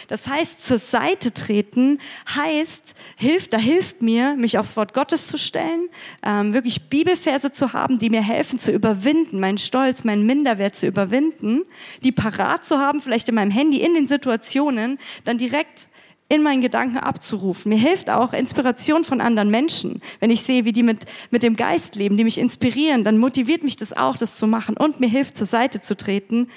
[0.07, 1.99] Das heißt, zur Seite treten
[2.35, 5.89] heißt, hilft, da hilft mir, mich aufs Wort Gottes zu stellen,
[6.23, 10.87] ähm, wirklich Bibelverse zu haben, die mir helfen zu überwinden, meinen Stolz, meinen Minderwert zu
[10.87, 11.63] überwinden,
[12.03, 15.88] die parat zu haben, vielleicht in meinem Handy, in den Situationen, dann direkt
[16.29, 17.69] in meinen Gedanken abzurufen.
[17.69, 20.01] Mir hilft auch Inspiration von anderen Menschen.
[20.19, 23.63] Wenn ich sehe, wie die mit, mit dem Geist leben, die mich inspirieren, dann motiviert
[23.63, 24.77] mich das auch, das zu machen.
[24.77, 26.47] Und mir hilft, zur Seite zu treten,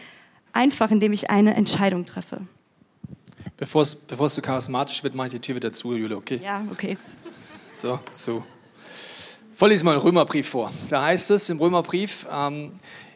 [0.52, 2.42] einfach indem ich eine Entscheidung treffe.
[3.56, 6.40] Bevor es, zu charismatisch wird, mache ich die Tür wieder zu, Julia, okay?
[6.42, 6.98] Ja, okay.
[7.72, 8.44] So, so.
[9.54, 10.70] Voll lese mal den Römerbrief vor.
[10.90, 12.72] Da heißt es im Römerbrief, ähm,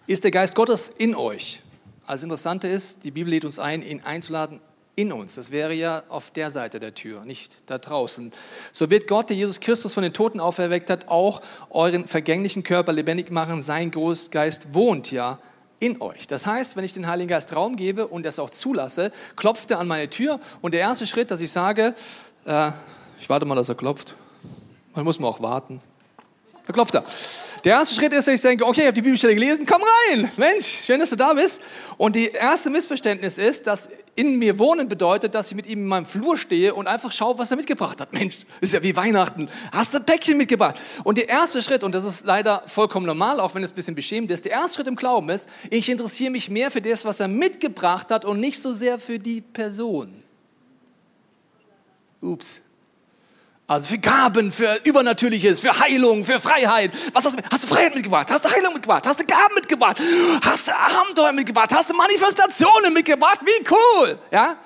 [0.06, 1.62] ist der Geist Gottes in euch.
[2.06, 4.60] Also Interessante ist, die Bibel lädt uns ein, ihn einzuladen
[4.96, 5.34] in uns.
[5.34, 8.32] Das wäre ja auf der Seite der Tür, nicht da draußen.
[8.72, 12.92] So wird Gott, der Jesus Christus von den Toten auferweckt hat, auch euren vergänglichen Körper
[12.92, 13.60] lebendig machen.
[13.60, 15.38] Sein Großgeist wohnt ja
[15.78, 16.26] in euch.
[16.26, 19.78] Das heißt, wenn ich den Heiligen Geist Raum gebe und das auch zulasse, klopft er
[19.78, 21.94] an meine Tür und der erste Schritt, dass ich sage,
[22.46, 22.70] äh,
[23.20, 24.14] ich warte mal, dass er klopft.
[24.94, 25.82] Man muss mal auch warten.
[26.66, 27.04] Da klopft er.
[27.66, 30.30] Der erste Schritt ist, dass ich denke, okay, ich habe die Bibelstelle gelesen, komm rein.
[30.36, 31.60] Mensch, schön, dass du da bist.
[31.96, 35.86] Und die erste Missverständnis ist, dass in mir wohnen bedeutet, dass ich mit ihm in
[35.88, 38.12] meinem Flur stehe und einfach schaue, was er mitgebracht hat.
[38.12, 39.48] Mensch, ist ja wie Weihnachten.
[39.72, 40.76] Hast du ein Päckchen mitgebracht?
[41.02, 43.96] Und der erste Schritt, und das ist leider vollkommen normal, auch wenn es ein bisschen
[43.96, 47.18] beschämend ist, der erste Schritt im Glauben ist, ich interessiere mich mehr für das, was
[47.18, 50.22] er mitgebracht hat und nicht so sehr für die Person.
[52.20, 52.60] Ups.
[53.68, 56.92] Also für Gaben, für Übernatürliches, für Heilung, für Freiheit.
[57.12, 57.42] Was hast du?
[57.50, 58.30] Hast du Freiheit mitgebracht?
[58.30, 59.04] Hast du Heilung mitgebracht?
[59.04, 60.00] Hast du Gaben mitgebracht?
[60.44, 61.70] Hast du Abenteuer mitgebracht?
[61.74, 63.40] Hast du Manifestationen mitgebracht?
[63.42, 64.18] Wie cool!
[64.30, 64.56] Ja?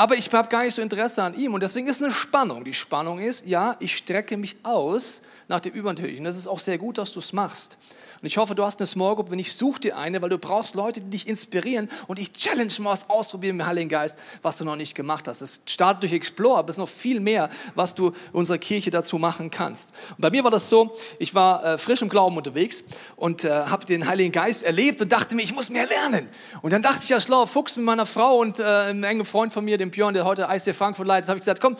[0.00, 2.62] Aber ich habe gar nicht so Interesse an ihm und deswegen ist eine Spannung.
[2.62, 6.24] Die Spannung ist, ja, ich strecke mich aus nach dem Übernatürlichen.
[6.24, 7.78] Das ist auch sehr gut, dass du es machst.
[8.20, 10.38] Und ich hoffe, du hast eine Small Group, wenn ich suche dir eine, weil du
[10.38, 14.56] brauchst Leute, die dich inspirieren und ich challenge mal was ausprobieren dem Heiligen Geist, was
[14.56, 15.40] du noch nicht gemacht hast.
[15.40, 19.18] Es startet durch Explore, aber es ist noch viel mehr, was du unserer Kirche dazu
[19.18, 19.92] machen kannst.
[20.10, 22.82] Und bei mir war das so, ich war äh, frisch im Glauben unterwegs
[23.14, 26.28] und äh, habe den Heiligen Geist erlebt und dachte mir, ich muss mehr lernen.
[26.62, 29.52] Und dann dachte ich, ja, schlauer Fuchs mit meiner Frau und äh, einem engen Freund
[29.52, 31.76] von mir, dem Björn, der heute IC Frankfurt leitet, habe ich gesagt, komm,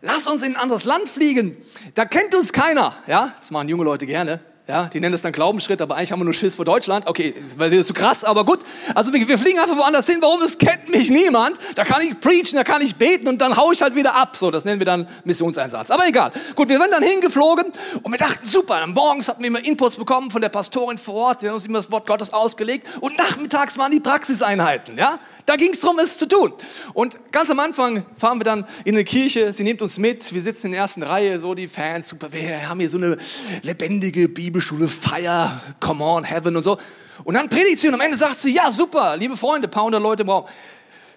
[0.00, 1.56] lass uns in ein anderes Land fliegen.
[1.94, 2.94] Da kennt uns keiner.
[3.06, 4.40] Ja, das machen junge Leute gerne.
[4.68, 7.08] Ja, die nennen es dann Glaubensschritt, aber eigentlich haben wir nur Schiss vor Deutschland.
[7.08, 8.60] Okay, das ist zu krass, aber gut.
[8.94, 10.18] Also wir, wir, fliegen einfach woanders hin.
[10.20, 10.38] Warum?
[10.38, 11.56] Das kennt mich niemand.
[11.74, 14.36] Da kann ich preachen, da kann ich beten und dann haue ich halt wieder ab.
[14.36, 15.90] So, das nennen wir dann Missionseinsatz.
[15.90, 16.30] Aber egal.
[16.54, 17.72] Gut, wir sind dann hingeflogen
[18.04, 18.86] und wir dachten, super.
[18.86, 21.40] Morgens hatten wir immer Inputs bekommen von der Pastorin vor Ort.
[21.40, 22.86] Sie hat uns immer das Wort Gottes ausgelegt.
[23.00, 24.96] Und nachmittags waren die Praxiseinheiten.
[24.96, 26.52] Ja, da ging es darum, es zu tun.
[26.94, 30.40] Und ganz am Anfang fahren wir dann in eine Kirche, sie nimmt uns mit, wir
[30.40, 33.16] sitzen in der ersten Reihe, so die Fans, super, wir haben hier so eine
[33.62, 36.76] lebendige Bibelschule, Fire, Come on, Heaven und so.
[37.24, 40.02] Und dann predigt sie und am Ende sagt sie, ja super, liebe Freunde, paar hundert
[40.02, 40.44] Leute im Raum.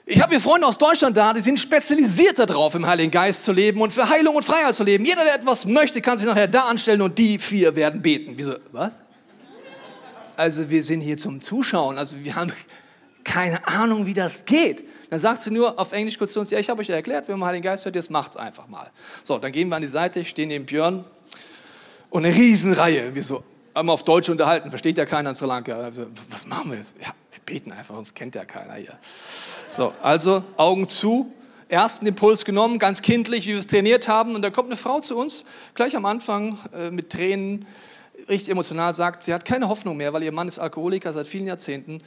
[0.06, 3.52] Ich habe hier Freunde aus Deutschland da, die sind spezialisiert darauf, im Heiligen Geist zu
[3.52, 5.04] leben und für Heilung und Freiheit zu leben.
[5.04, 8.34] Jeder, der etwas möchte, kann sich nachher da anstellen und die vier werden beten.
[8.38, 8.54] Wieso?
[8.72, 9.02] Was?
[10.38, 11.98] Also wir sind hier zum Zuschauen.
[11.98, 12.54] Also wir haben
[13.24, 14.86] keine Ahnung, wie das geht.
[15.10, 17.28] Dann sagt sie nur auf Englisch kurz zu uns, ja, ich habe euch ja erklärt,
[17.28, 18.92] wenn man Heiligen Geist hört, jetzt macht's einfach mal.
[19.24, 21.04] So, dann gehen wir an die Seite, stehen neben Björn
[22.16, 23.14] und eine Riesenreihe.
[23.14, 23.44] Wir so,
[23.76, 25.92] haben auf Deutsch unterhalten, versteht ja keiner in Sri Lanka.
[25.92, 26.96] So, was machen wir jetzt?
[27.02, 28.98] Ja, wir beten einfach, uns kennt ja keiner hier.
[29.68, 31.34] So, also Augen zu,
[31.68, 34.34] ersten Impuls genommen, ganz kindlich, wie wir es trainiert haben.
[34.34, 37.66] Und da kommt eine Frau zu uns, gleich am Anfang äh, mit Tränen,
[38.30, 41.48] richtig emotional, sagt, sie hat keine Hoffnung mehr, weil ihr Mann ist Alkoholiker seit vielen
[41.48, 42.00] Jahrzehnten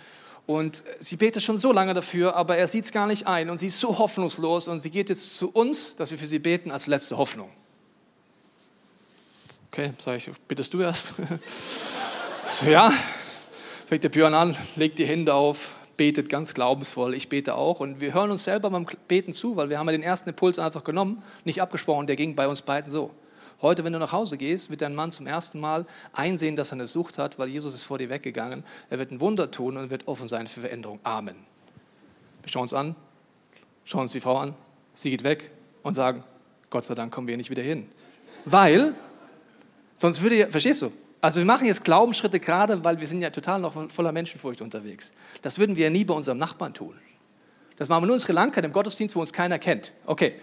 [0.47, 3.51] und sie betet schon so lange dafür, aber er sieht es gar nicht ein.
[3.51, 6.39] Und sie ist so hoffnungslos und sie geht jetzt zu uns, dass wir für sie
[6.39, 7.51] beten als letzte Hoffnung.
[9.79, 11.13] Okay, sage ich, bittest du erst?
[12.67, 12.93] ja,
[13.87, 17.15] fängt der Björn an, legt die Hände auf, betet ganz glaubensvoll.
[17.15, 17.79] Ich bete auch.
[17.79, 20.59] Und wir hören uns selber beim Beten zu, weil wir haben ja den ersten Impuls
[20.59, 23.13] einfach genommen, nicht abgesprochen, der ging bei uns beiden so.
[23.63, 26.73] Heute, wenn du nach Hause gehst, wird dein Mann zum ersten Mal einsehen, dass er
[26.73, 28.65] eine Sucht hat, weil Jesus ist vor dir weggegangen.
[28.91, 30.99] Er wird ein Wunder tun und wird offen sein für Veränderung.
[31.05, 31.37] Amen.
[32.43, 32.97] Wir schauen uns an,
[33.85, 34.57] schauen uns die Frau an,
[34.93, 35.53] sie geht weg
[35.85, 36.25] und sagen,
[36.69, 37.89] Gott sei Dank kommen wir nicht wieder hin.
[38.45, 38.97] Weil,
[39.99, 40.91] sonst würde ihr, verstehst du?
[41.21, 45.13] Also wir machen jetzt Glaubensschritte gerade, weil wir sind ja total noch voller Menschenfurcht unterwegs.
[45.43, 46.95] Das würden wir ja nie bei unserem Nachbarn tun.
[47.77, 49.93] Das machen wir nur in Sri Lanka, dem Gottesdienst, wo uns keiner kennt.
[50.07, 50.37] Okay,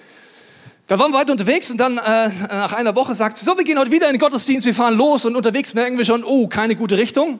[0.87, 3.63] da waren wir weiter unterwegs und dann äh, nach einer Woche sagt sie, so, wir
[3.63, 6.47] gehen heute wieder in den Gottesdienst, wir fahren los und unterwegs merken wir schon, oh,
[6.47, 7.39] keine gute Richtung.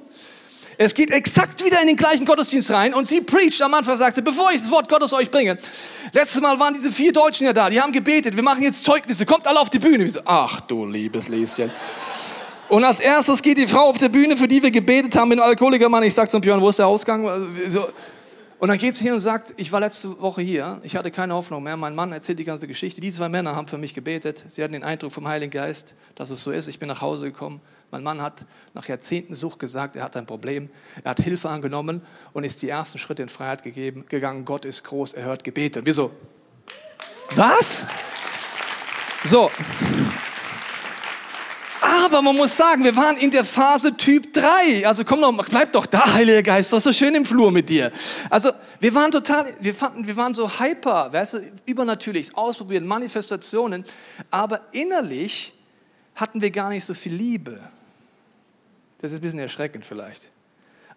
[0.77, 4.15] Es geht exakt wieder in den gleichen Gottesdienst rein und sie preacht am Anfang, sagt
[4.15, 5.57] sie, bevor ich das Wort Gottes euch bringe.
[6.11, 9.25] Letztes Mal waren diese vier Deutschen ja da, die haben gebetet, wir machen jetzt Zeugnisse,
[9.25, 10.09] kommt alle auf die Bühne.
[10.09, 11.71] So, ach du liebes Lieschen.
[12.67, 15.37] Und als erstes geht die Frau auf der Bühne, für die wir gebetet haben, mit
[15.37, 16.03] dem Alkoholikermann.
[16.03, 17.27] Ich sag zum Björn, wo ist der Ausgang?
[17.27, 17.87] Also,
[18.57, 21.35] und dann geht sie hin und sagt, ich war letzte Woche hier, ich hatte keine
[21.35, 21.77] Hoffnung mehr.
[21.77, 23.01] Mein Mann erzählt die ganze Geschichte.
[23.01, 24.45] Die zwei Männer haben für mich gebetet.
[24.47, 26.67] Sie hatten den Eindruck vom Heiligen Geist, dass es so ist.
[26.67, 27.61] Ich bin nach Hause gekommen.
[27.95, 30.69] Mein Mann hat nach Jahrzehnten Sucht gesagt, er hat ein Problem.
[31.05, 32.01] Er hat Hilfe angenommen
[32.33, 34.43] und ist die ersten Schritte in Freiheit gegeben, gegangen.
[34.43, 35.79] Gott ist groß, er hört Gebete.
[35.79, 36.11] Und wir so,
[37.37, 37.87] was?
[39.23, 39.49] So,
[42.05, 44.85] aber man muss sagen, wir waren in der Phase Typ 3.
[44.85, 47.93] Also komm doch, bleib doch da, Heiliger Geist, doch so schön im Flur mit dir.
[48.29, 53.85] Also wir waren total, wir fanden, wir waren so hyper, weißt du, übernatürlich, ausprobieren, Manifestationen.
[54.31, 55.53] Aber innerlich
[56.15, 57.59] hatten wir gar nicht so viel Liebe.
[59.05, 60.31] Das ist ein bisschen erschreckend vielleicht.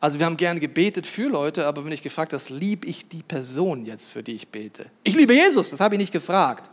[0.01, 3.23] Also wir haben gerne gebetet für Leute, aber wenn ich gefragt habe, liebe ich die
[3.23, 4.87] Person jetzt, für die ich bete?
[5.03, 6.71] Ich liebe Jesus, das habe ich nicht gefragt.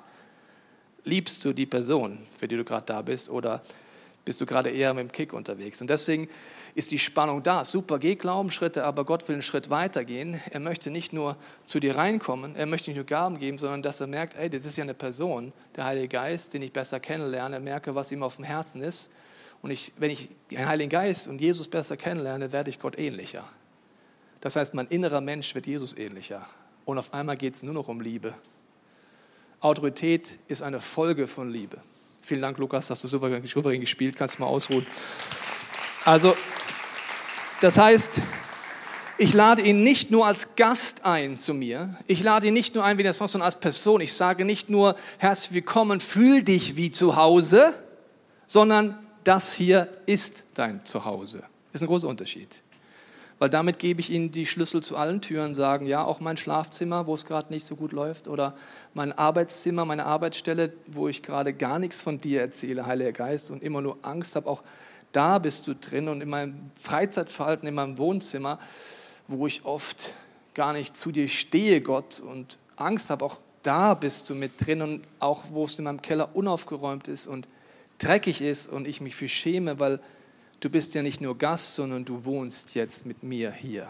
[1.03, 3.29] Liebst du die Person, für die du gerade da bist?
[3.29, 3.63] Oder
[4.23, 5.81] bist du gerade eher mit dem Kick unterwegs.
[5.81, 6.29] Und deswegen
[6.73, 7.65] ist die Spannung da.
[7.65, 10.39] Super, geh Glaubensschritte, aber Gott will einen Schritt weiter gehen.
[10.51, 13.99] Er möchte nicht nur zu dir reinkommen, er möchte nicht nur Gaben geben, sondern dass
[13.99, 17.59] er merkt, ey, das ist ja eine Person, der Heilige Geist, den ich besser kennenlerne,
[17.59, 19.11] merke, was ihm auf dem Herzen ist.
[19.65, 23.43] Und ich, wenn ich den Heiligen Geist und Jesus besser kennenlerne, werde ich Gott ähnlicher.
[24.39, 26.47] Das heißt, mein innerer Mensch wird Jesus ähnlicher.
[26.85, 28.35] Und auf einmal geht es nur noch um Liebe.
[29.61, 31.79] Autorität ist eine Folge von Liebe.
[32.21, 34.85] Vielen Dank, Lukas, hast du souverän, souverän gespielt, kannst du mal ausruhen.
[36.03, 36.37] Also,
[37.59, 38.21] das heißt,
[39.17, 41.97] ich lade ihn nicht nur als Gast ein zu mir.
[42.05, 43.99] Ich lade ihn nicht nur ein wie das sondern als Person.
[44.01, 47.73] Ich sage nicht nur, herzlich willkommen, fühl dich wie zu Hause,
[48.45, 51.43] sondern das hier ist dein Zuhause.
[51.73, 52.61] Ist ein großer Unterschied
[53.37, 57.05] weil damit gebe ich ihnen die Schlüssel zu allen Türen, sagen, ja, auch mein Schlafzimmer,
[57.05, 58.55] wo es gerade nicht so gut läuft, oder
[58.93, 63.61] mein Arbeitszimmer, meine Arbeitsstelle, wo ich gerade gar nichts von dir erzähle, Heiliger Geist, und
[63.61, 64.63] immer nur Angst habe, auch
[65.11, 68.59] da bist du drin und in meinem Freizeitverhalten, in meinem Wohnzimmer,
[69.27, 70.13] wo ich oft
[70.53, 74.81] gar nicht zu dir stehe, Gott, und Angst habe, auch da bist du mit drin
[74.81, 77.47] und auch wo es in meinem Keller unaufgeräumt ist und
[77.99, 79.99] dreckig ist und ich mich für schäme, weil
[80.59, 83.89] du bist ja nicht nur Gast, sondern du wohnst jetzt mit mir hier.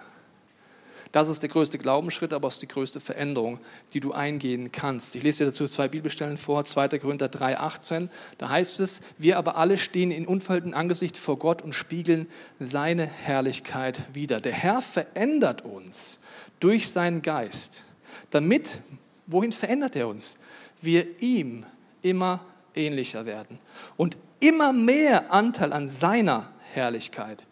[1.15, 3.60] Das ist der größte Glaubensschritt, aber auch die größte Veränderung,
[3.94, 5.15] die du eingehen kannst.
[5.15, 7.00] Ich lese dir dazu zwei Bibelstellen vor, 2.
[7.00, 8.10] Korinther 3, 18.
[8.38, 12.28] Da heißt es, wir aber alle stehen in unverhülltem Angesicht vor Gott und spiegeln
[12.60, 14.41] seine Herrlichkeit wider.
[14.41, 16.20] Der Herr verändert uns
[16.60, 17.86] durch seinen Geist,
[18.32, 18.82] damit,
[19.26, 20.38] wohin verändert er uns?
[20.82, 21.63] Wir ihm
[22.02, 22.44] immer
[22.76, 23.60] ähnlicher werden
[23.98, 27.46] und immer mehr Anteil an seiner Herrlichkeit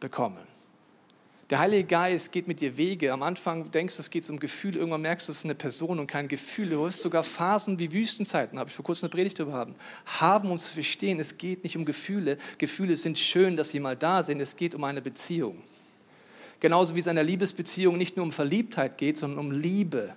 [0.00, 0.52] bekommen.
[1.52, 3.12] Der Heilige Geist geht mit dir Wege.
[3.12, 4.78] Am Anfang denkst du, es geht um Gefühle.
[4.78, 6.70] Irgendwann merkst du, es ist eine Person und kein Gefühl.
[6.70, 9.74] Du hast sogar Phasen wie Wüstenzeiten, habe ich vor kurzem eine Predigt darüber haben.
[10.06, 12.38] Haben uns zu verstehen, es geht nicht um Gefühle.
[12.56, 14.40] Gefühle sind schön, dass sie mal da sind.
[14.40, 15.62] Es geht um eine Beziehung.
[16.58, 20.14] Genauso wie es in einer Liebesbeziehung nicht nur um Verliebtheit geht, sondern um Liebe.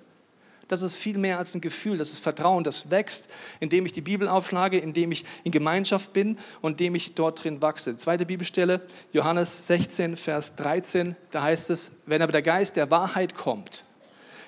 [0.68, 4.02] Das ist viel mehr als ein Gefühl, das ist Vertrauen, das wächst, indem ich die
[4.02, 7.96] Bibel aufschlage, indem ich in Gemeinschaft bin und indem ich dort drin wachse.
[7.98, 8.82] Zweite Bibelstelle,
[9.14, 13.86] Johannes 16, Vers 13, da heißt es, wenn aber der Geist der Wahrheit kommt,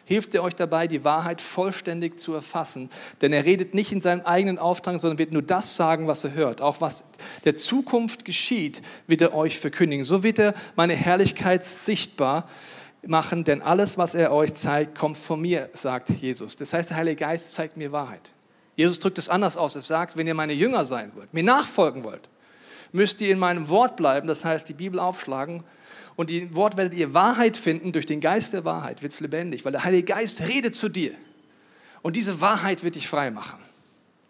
[0.08, 2.89] hilft er euch dabei, die Wahrheit vollständig zu erfassen.
[3.21, 6.34] Denn er redet nicht in seinem eigenen Auftrag, sondern wird nur das sagen, was er
[6.34, 6.62] hört.
[6.62, 7.06] Auch was
[7.43, 10.06] der Zukunft geschieht, wird er euch verkündigen.
[10.06, 12.47] So wird er meine Herrlichkeit sichtbar
[13.05, 16.55] machen, denn alles, was er euch zeigt, kommt von mir, sagt Jesus.
[16.55, 18.33] Das heißt, der Heilige Geist zeigt mir Wahrheit.
[18.75, 19.75] Jesus drückt es anders aus.
[19.75, 22.29] Er sagt, wenn ihr meine Jünger sein wollt, mir nachfolgen wollt,
[22.91, 25.63] müsst ihr in meinem Wort bleiben, das heißt die Bibel aufschlagen
[26.15, 29.65] und die Wort werdet ihr Wahrheit finden, durch den Geist der Wahrheit wird es lebendig,
[29.65, 31.12] weil der Heilige Geist redet zu dir
[32.01, 33.60] und diese Wahrheit wird dich frei machen.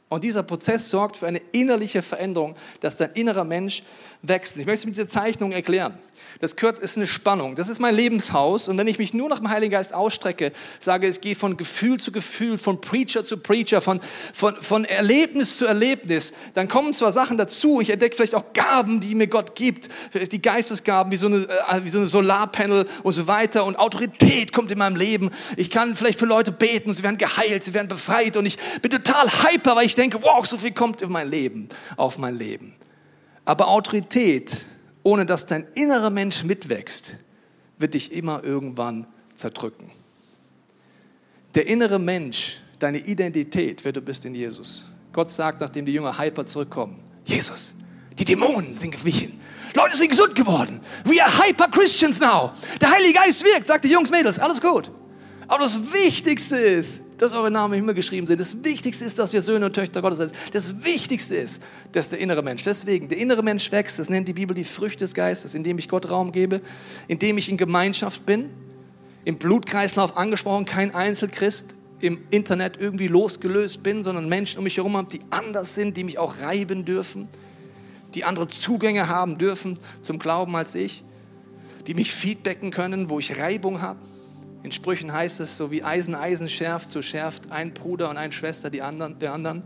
[0.09, 3.83] Und dieser Prozess sorgt für eine innerliche Veränderung, dass dein innerer Mensch
[4.21, 4.57] wächst.
[4.57, 5.99] Ich möchte es mit dieser Zeichnung erklären.
[6.39, 7.55] Das Kürz ist eine Spannung.
[7.55, 8.67] Das ist mein Lebenshaus.
[8.67, 11.99] Und wenn ich mich nur nach dem Heiligen Geist ausstrecke, sage, es geht von Gefühl
[11.99, 13.99] zu Gefühl, von Preacher zu Preacher, von,
[14.33, 17.81] von, von Erlebnis zu Erlebnis, dann kommen zwar Sachen dazu.
[17.81, 19.89] Ich entdecke vielleicht auch Gaben, die mir Gott gibt.
[20.13, 23.65] Die Geistesgaben, wie so eine, äh, wie so eine Solarpanel und so weiter.
[23.65, 25.31] Und Autorität kommt in meinem Leben.
[25.55, 26.93] Ich kann vielleicht für Leute beten.
[26.93, 28.37] Sie werden geheilt, sie werden befreit.
[28.37, 31.69] Und ich bin total hyper, weil ich denke, wow, so viel kommt in mein Leben,
[31.95, 32.73] auf mein Leben.
[33.45, 34.65] Aber Autorität,
[35.03, 37.17] ohne dass dein innerer Mensch mitwächst,
[37.79, 39.89] wird dich immer irgendwann zerdrücken.
[41.55, 44.85] Der innere Mensch, deine Identität, wer du bist in Jesus.
[45.13, 47.73] Gott sagt, nachdem die Jünger hyper zurückkommen, Jesus,
[48.19, 49.39] die Dämonen sind gewichen.
[49.73, 50.79] Leute sind gesund geworden.
[51.05, 52.51] We are hyper Christians now.
[52.81, 54.91] Der Heilige Geist wirkt, sagt die Jungs, Mädels, alles gut.
[55.47, 58.39] Aber das Wichtigste ist, dass eure Namen im Himmel geschrieben sind.
[58.39, 60.33] Das Wichtigste ist, dass wir Söhne und Töchter Gottes sind.
[60.53, 64.33] Das Wichtigste ist, dass der innere Mensch, deswegen, der innere Mensch wächst, das nennt die
[64.33, 66.61] Bibel die Früchte des Geistes, indem ich Gott Raum gebe,
[67.07, 68.49] indem ich in Gemeinschaft bin,
[69.25, 74.95] im Blutkreislauf angesprochen, kein Einzelchrist, im Internet irgendwie losgelöst bin, sondern Menschen um mich herum
[74.97, 77.27] habe, die anders sind, die mich auch reiben dürfen,
[78.13, 81.03] die andere Zugänge haben dürfen zum Glauben als ich,
[81.87, 83.99] die mich feedbacken können, wo ich Reibung habe.
[84.67, 88.33] In Sprüchen heißt es, so wie Eisen Eisen schärft, so schärft ein Bruder und eine
[88.33, 89.63] Schwester die anderen, der anderen.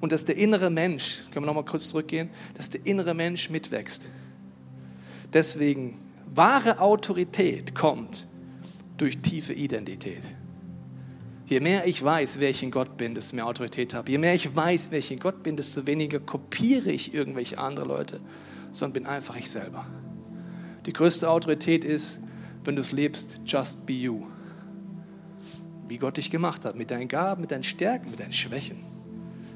[0.00, 4.08] Und dass der innere Mensch, können wir nochmal kurz zurückgehen, dass der innere Mensch mitwächst.
[5.32, 5.98] Deswegen,
[6.32, 8.28] wahre Autorität kommt
[8.96, 10.22] durch tiefe Identität.
[11.46, 14.08] Je mehr ich weiß, wer ich in Gott bin, desto mehr Autorität habe.
[14.08, 17.86] Je mehr ich weiß, wer ich in Gott bin, desto weniger kopiere ich irgendwelche andere
[17.86, 18.20] Leute,
[18.70, 19.84] sondern bin einfach ich selber.
[20.86, 22.20] Die größte Autorität ist,
[22.62, 24.26] wenn du es lebst, just be you.
[25.94, 28.93] Wie Gott dich gemacht hat, mit deinen Gaben, mit deinen Stärken, mit deinen Schwächen.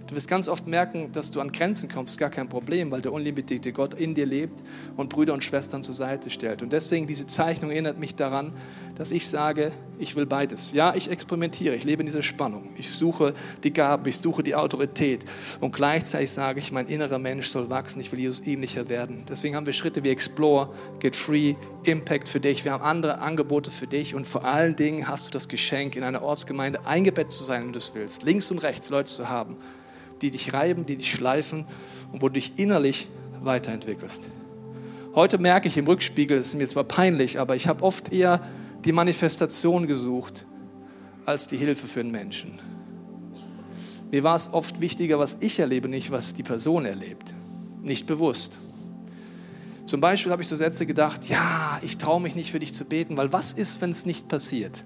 [0.09, 3.13] Du wirst ganz oft merken, dass du an Grenzen kommst, gar kein Problem, weil der
[3.13, 4.63] unlimitierte Gott in dir lebt
[4.97, 6.63] und Brüder und Schwestern zur Seite stellt.
[6.63, 8.55] Und deswegen diese Zeichnung erinnert mich daran,
[8.95, 10.73] dass ich sage, ich will beides.
[10.73, 12.71] Ja, ich experimentiere, ich lebe in dieser Spannung.
[12.79, 15.27] Ich suche die Gabe, ich suche die Autorität
[15.61, 19.27] und gleichzeitig sage ich, mein innerer Mensch soll wachsen, ich will Jesus ähnlicher werden.
[19.29, 22.65] Deswegen haben wir Schritte wie Explore, Get Free, Impact für dich.
[22.65, 26.03] Wir haben andere Angebote für dich und vor allen Dingen hast du das Geschenk, in
[26.03, 29.59] einer Ortsgemeinde eingebettet zu sein, wenn du es willst, links und rechts Leute zu haben
[30.23, 31.65] die dich reiben, die dich schleifen
[32.13, 33.09] und wo du dich innerlich
[33.41, 34.31] weiterentwickelst.
[35.15, 38.41] Heute merke ich im Rückspiegel, es ist mir zwar peinlich, aber ich habe oft eher
[38.85, 40.47] die Manifestation gesucht
[41.27, 42.59] als die Hilfe für den Menschen.
[44.11, 47.35] Mir war es oft wichtiger, was ich erlebe, nicht was die Person erlebt.
[47.83, 48.61] Nicht bewusst.
[49.87, 52.85] Zum Beispiel habe ich so Sätze gedacht, ja, ich traue mich nicht für dich zu
[52.85, 54.85] beten, weil was ist, wenn es nicht passiert?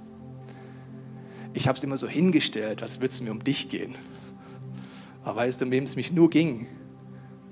[1.55, 3.95] Ich habe es immer so hingestellt, als würde es mir um dich gehen.
[5.25, 6.67] Aber weißt du, um wem es mich nur ging?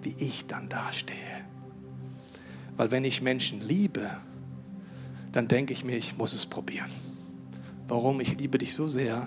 [0.02, 1.16] Wie ich dann dastehe.
[2.76, 4.10] Weil wenn ich Menschen liebe,
[5.32, 6.90] dann denke ich mir, ich muss es probieren.
[7.88, 8.20] Warum?
[8.20, 9.26] Ich liebe dich so sehr.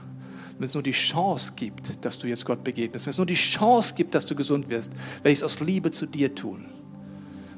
[0.58, 3.34] Wenn es nur die Chance gibt, dass du jetzt Gott begegnest, wenn es nur die
[3.36, 6.66] Chance gibt, dass du gesund wirst, werde ich es aus Liebe zu dir tun.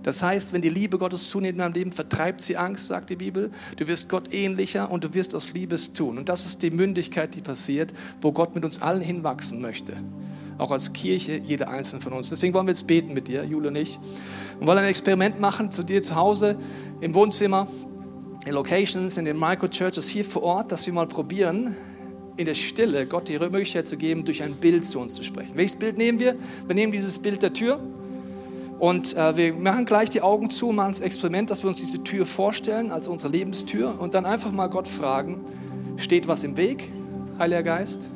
[0.04, 3.16] Das heißt, wenn die Liebe Gottes zunimmt in deinem Leben, vertreibt sie Angst, sagt die
[3.16, 3.52] Bibel.
[3.78, 6.20] Du wirst Gott ähnlicher und du wirst aus Liebe es tun.
[6.20, 9.94] Und das ist die Mündigkeit, die passiert, wo Gott mit uns allen hinwachsen möchte
[10.58, 12.30] auch als Kirche, jeder einzelne von uns.
[12.30, 14.00] Deswegen wollen wir jetzt beten mit dir, Jule und ich.
[14.60, 16.58] Und wollen ein Experiment machen zu dir zu Hause,
[17.02, 17.68] im Wohnzimmer,
[18.46, 21.76] in Locations, in den Micro-Churches hier vor Ort, dass wir mal probieren,
[22.38, 25.52] in der Stille Gott die Möglichkeit zu geben, durch ein Bild zu uns zu sprechen.
[25.56, 26.36] Welches Bild nehmen wir?
[26.68, 27.80] Wir nehmen dieses Bild der Tür.
[28.78, 32.04] Und äh, wir machen gleich die Augen zu, machen das Experiment, dass wir uns diese
[32.04, 35.40] Tür vorstellen als unsere Lebenstür und dann einfach mal Gott fragen,
[35.96, 36.92] steht was im Weg,
[37.40, 38.10] Heiliger Geist?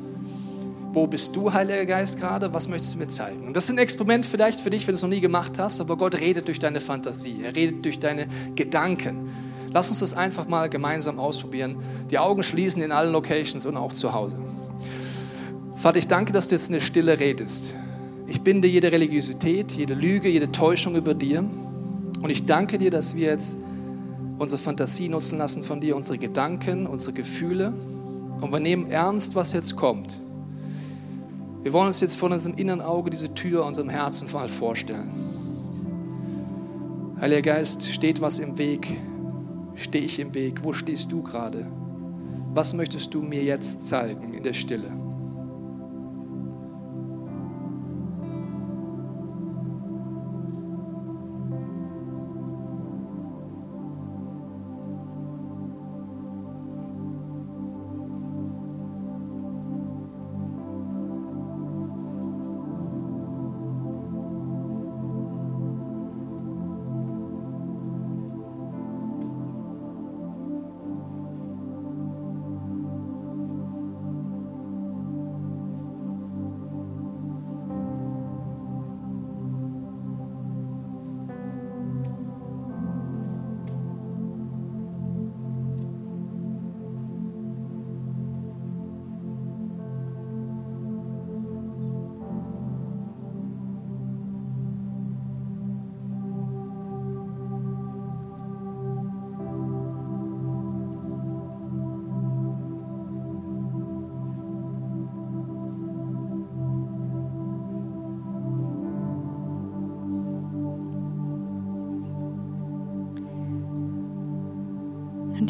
[0.92, 2.52] Wo bist du, Heiliger Geist, gerade?
[2.52, 3.46] Was möchtest du mir zeigen?
[3.46, 5.80] Und das ist ein Experiment vielleicht für dich, wenn du es noch nie gemacht hast,
[5.80, 8.26] aber Gott redet durch deine Fantasie, er redet durch deine
[8.56, 9.30] Gedanken.
[9.72, 11.76] Lass uns das einfach mal gemeinsam ausprobieren.
[12.10, 14.36] Die Augen schließen in allen Locations und auch zu Hause.
[15.76, 17.76] Vater, ich danke, dass du jetzt in der Stille redest.
[18.26, 21.44] Ich binde jede Religiosität, jede Lüge, jede Täuschung über dir.
[22.20, 23.56] Und ich danke dir, dass wir jetzt
[24.38, 27.72] unsere Fantasie nutzen lassen von dir, unsere Gedanken, unsere Gefühle.
[28.40, 30.18] Und wir nehmen ernst, was jetzt kommt.
[31.62, 35.10] Wir wollen uns jetzt von unserem inneren Auge diese Tür unserem Herzen mal vorstellen.
[37.20, 38.96] Heiliger Geist, steht was im Weg?
[39.74, 40.64] Stehe ich im Weg?
[40.64, 41.66] Wo stehst du gerade?
[42.54, 44.90] Was möchtest du mir jetzt zeigen in der Stille?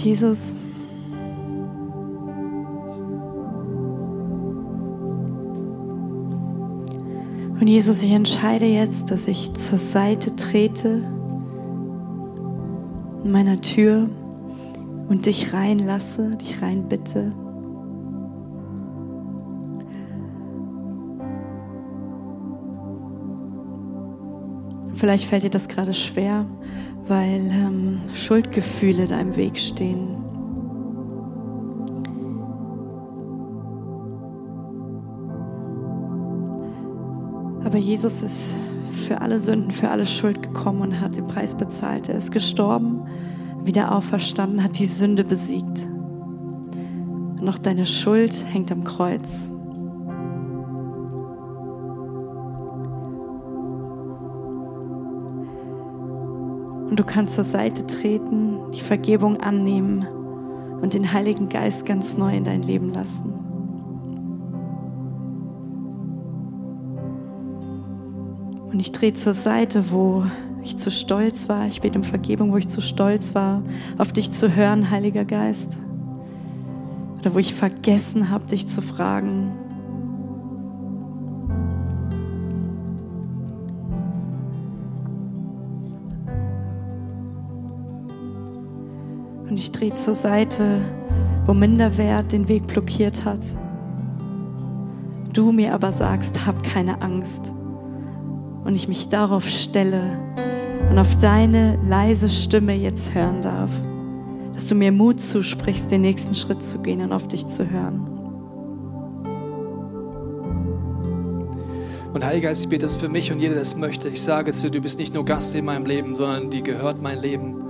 [0.04, 0.54] Jesus,
[7.60, 11.02] Und Jesus, ich entscheide jetzt, dass ich zur Seite trete
[13.22, 14.08] in meiner Tür
[15.10, 17.34] und dich reinlasse, dich reinbitte.
[24.94, 26.46] Vielleicht fällt dir das gerade schwer
[27.06, 30.16] weil ähm, Schuldgefühle da im Weg stehen.
[37.64, 38.56] Aber Jesus ist
[39.06, 42.08] für alle Sünden, für alle Schuld gekommen und hat den Preis bezahlt.
[42.08, 43.02] Er ist gestorben,
[43.62, 45.86] wieder auferstanden, hat die Sünde besiegt.
[47.40, 49.52] Und auch deine Schuld hängt am Kreuz.
[57.00, 60.06] Du kannst zur Seite treten, die Vergebung annehmen
[60.82, 63.32] und den Heiligen Geist ganz neu in dein Leben lassen.
[68.70, 70.24] Und ich drehe zur Seite, wo
[70.62, 71.66] ich zu stolz war.
[71.68, 73.62] Ich bete um Vergebung, wo ich zu stolz war,
[73.96, 75.80] auf dich zu hören, Heiliger Geist.
[77.20, 79.52] Oder wo ich vergessen habe, dich zu fragen.
[89.50, 90.80] Und ich drehe zur Seite,
[91.44, 93.40] wo Minderwert den Weg blockiert hat.
[95.32, 97.52] Du mir aber sagst, hab keine Angst.
[98.64, 100.02] Und ich mich darauf stelle
[100.88, 103.72] und auf deine leise Stimme jetzt hören darf.
[104.54, 108.06] Dass du mir Mut zusprichst, den nächsten Schritt zu gehen und auf dich zu hören.
[112.14, 114.08] Und Heiliger Geist, ich bete das für mich und jeder, der es möchte.
[114.10, 117.02] Ich sage zu dir, du bist nicht nur Gast in meinem Leben, sondern dir gehört
[117.02, 117.69] mein Leben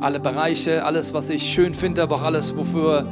[0.00, 3.04] alle Bereiche, alles, was ich schön finde, aber auch alles, wofür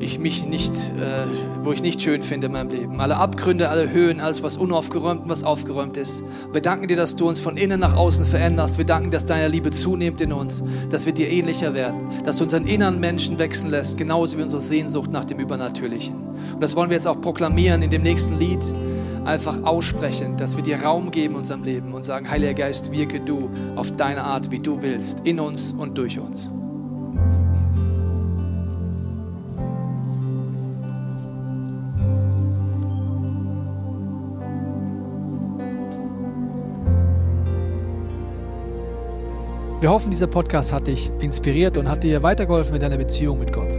[0.00, 1.24] ich mich nicht, äh,
[1.62, 3.00] wo ich nicht schön finde in meinem Leben.
[3.00, 6.24] Alle Abgründe, alle Höhen, alles, was unaufgeräumt und was aufgeräumt ist.
[6.52, 8.76] Wir danken dir, dass du uns von innen nach außen veränderst.
[8.76, 12.44] Wir danken, dass deine Liebe zunimmt in uns, dass wir dir ähnlicher werden, dass du
[12.44, 16.16] unseren inneren Menschen wechseln lässt, genauso wie unsere Sehnsucht nach dem Übernatürlichen.
[16.54, 18.64] Und das wollen wir jetzt auch proklamieren in dem nächsten Lied
[19.24, 23.20] einfach aussprechen, dass wir dir Raum geben in unserem Leben und sagen, Heiliger Geist, wirke
[23.20, 26.50] du auf deine Art, wie du willst, in uns und durch uns.
[39.80, 43.52] Wir hoffen, dieser Podcast hat dich inspiriert und hat dir weitergeholfen in deiner Beziehung mit
[43.52, 43.78] Gott.